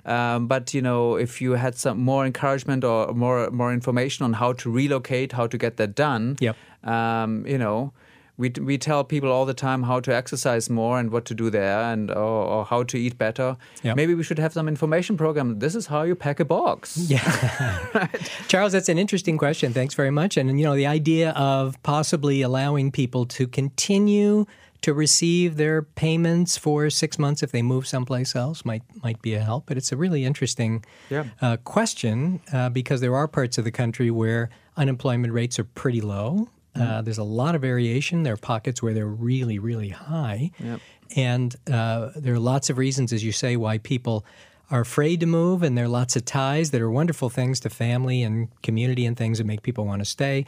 Um, 0.09 0.47
but 0.49 0.73
you 0.75 0.81
know, 0.83 1.17
if 1.17 1.41
you 1.43 1.53
had 1.53 1.75
some 1.77 1.99
more 2.01 2.25
encouragement 2.27 2.83
or 2.85 3.13
more 3.15 3.51
more 3.51 3.73
information 3.73 4.25
on 4.25 4.33
how 4.35 4.55
to 4.55 4.71
relocate, 4.71 5.33
how 5.33 5.47
to 5.47 5.59
get 5.59 5.77
that 5.77 5.95
done, 5.95 6.37
Yep. 6.41 6.57
um, 6.85 7.45
you 7.47 7.59
know, 7.59 7.93
we 8.39 8.49
we 8.71 8.79
tell 8.79 9.03
people 9.05 9.31
all 9.31 9.45
the 9.47 9.55
time 9.55 9.83
how 9.83 10.01
to 10.01 10.11
exercise 10.15 10.71
more 10.71 10.99
and 11.01 11.11
what 11.11 11.25
to 11.25 11.35
do 11.35 11.51
there, 11.51 11.81
and 11.93 12.11
or, 12.11 12.45
or 12.55 12.65
how 12.65 12.85
to 12.85 12.97
eat 12.97 13.19
better. 13.19 13.57
Yep. 13.83 13.97
Maybe 13.97 14.15
we 14.15 14.23
should 14.23 14.39
have 14.39 14.53
some 14.53 14.69
information 14.69 15.17
program. 15.17 15.59
This 15.59 15.75
is 15.75 15.87
how 15.89 16.03
you 16.05 16.15
pack 16.15 16.41
a 16.41 16.45
box. 16.45 16.97
Yeah. 17.11 18.09
Charles, 18.49 18.73
that's 18.73 18.89
an 18.89 18.99
interesting 18.99 19.39
question. 19.39 19.73
Thanks 19.73 19.95
very 19.95 20.11
much. 20.11 20.37
And, 20.39 20.59
you 20.59 20.65
know, 20.65 20.77
the 20.77 20.87
idea 20.87 21.31
of 21.33 21.77
possibly 21.83 22.43
allowing 22.43 22.93
people 22.93 23.27
to 23.27 23.47
continue 23.49 24.47
to 24.83 24.95
receive 24.95 25.57
their 25.57 25.83
payments 25.83 26.57
for 26.57 26.89
six 26.91 27.19
months 27.19 27.43
if 27.43 27.51
they 27.51 27.63
move 27.63 27.87
someplace 27.87 28.37
else 28.37 28.65
might 28.65 28.83
might 29.03 29.21
be 29.23 29.35
a 29.35 29.41
help. 29.41 29.65
But 29.67 29.77
it's 29.77 29.93
a 29.93 29.97
really 29.97 30.25
interesting 30.25 30.85
Yeah. 31.11 31.25
uh, 31.43 31.57
question 31.59 32.41
uh, 32.53 32.69
because 32.69 33.01
there 33.01 33.17
are 33.17 33.27
parts 33.29 33.59
of 33.59 33.65
the 33.65 33.73
country 33.73 34.11
where 34.11 34.51
unemployment 34.77 35.33
rates 35.33 35.59
are 35.59 35.65
pretty 35.65 36.01
low. 36.01 36.49
Uh, 36.77 37.03
there's 37.03 37.19
a 37.19 37.25
lot 37.25 37.57
of 37.57 37.61
variation. 37.61 38.23
There 38.23 38.35
are 38.35 38.37
pockets 38.37 38.81
where 38.81 38.95
they're 38.95 39.05
really, 39.31 39.59
really 39.59 39.89
high. 39.89 40.53
Yep. 40.63 40.81
And 41.17 41.57
uh, 41.69 42.11
there 42.15 42.35
are 42.35 42.39
lots 42.39 42.71
of 42.71 42.79
reasons, 42.79 43.13
as 43.13 43.25
you 43.25 43.33
say, 43.33 43.57
why 43.57 43.79
people 43.79 44.25
are 44.71 44.81
afraid 44.81 45.21
to 45.21 45.27
move. 45.27 45.63
And 45.63 45.77
there 45.77 45.87
are 45.87 45.89
lots 45.89 46.17
of 46.17 46.25
ties 46.25 46.71
that 46.73 46.81
are 46.81 46.91
wonderful 46.91 47.31
things 47.31 47.61
to 47.61 47.71
family 47.71 48.23
and 48.23 48.49
community 48.63 49.07
and 49.07 49.17
things 49.17 49.39
that 49.39 49.45
make 49.45 49.63
people 49.63 49.85
want 49.87 50.01
to 50.01 50.05
stay. 50.05 50.45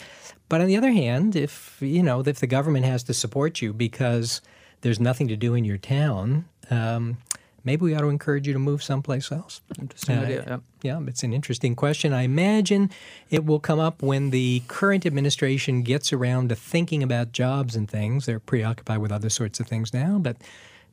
But 0.49 0.61
on 0.61 0.67
the 0.67 0.77
other 0.77 0.91
hand, 0.91 1.37
if 1.37 1.79
you 1.81 2.03
know, 2.03 2.21
if 2.21 2.41
the 2.41 2.47
government 2.47 2.85
has 2.87 3.03
to 3.05 3.15
support 3.15 3.63
you 3.63 3.73
because 3.73 4.41
there's 4.83 5.01
nothing 5.01 5.29
to 5.29 5.37
do 5.37 5.55
in 5.55 5.65
your 5.65 5.79
town, 5.79 6.45
um, 6.71 7.19
maybe 7.65 7.83
we 7.83 7.95
ought 7.95 8.01
to 8.01 8.09
encourage 8.09 8.47
you 8.47 8.53
to 8.53 8.59
move 8.59 8.83
someplace 8.83 9.31
else. 9.31 9.61
Interesting 9.79 10.19
Uh, 10.19 10.23
idea. 10.23 10.45
Yeah. 10.47 10.59
Yeah, 10.83 11.07
it's 11.07 11.23
an 11.23 11.35
interesting 11.35 11.75
question. 11.75 12.15
I 12.15 12.23
imagine 12.23 12.91
it 13.29 13.45
will 13.45 13.61
come 13.61 13.79
up 13.79 14.03
when 14.03 14.31
the 14.31 14.63
current 14.67 15.05
administration 15.05 15.83
gets 15.83 16.11
around 16.11 16.49
to 16.49 16.55
thinking 16.57 17.03
about 17.03 17.33
jobs 17.33 17.77
and 17.77 17.87
things. 17.91 18.25
They're 18.25 18.41
preoccupied 18.41 18.99
with 18.99 19.13
other 19.13 19.29
sorts 19.29 19.61
of 19.61 19.67
things 19.67 19.93
now, 19.93 20.19
but 20.19 20.37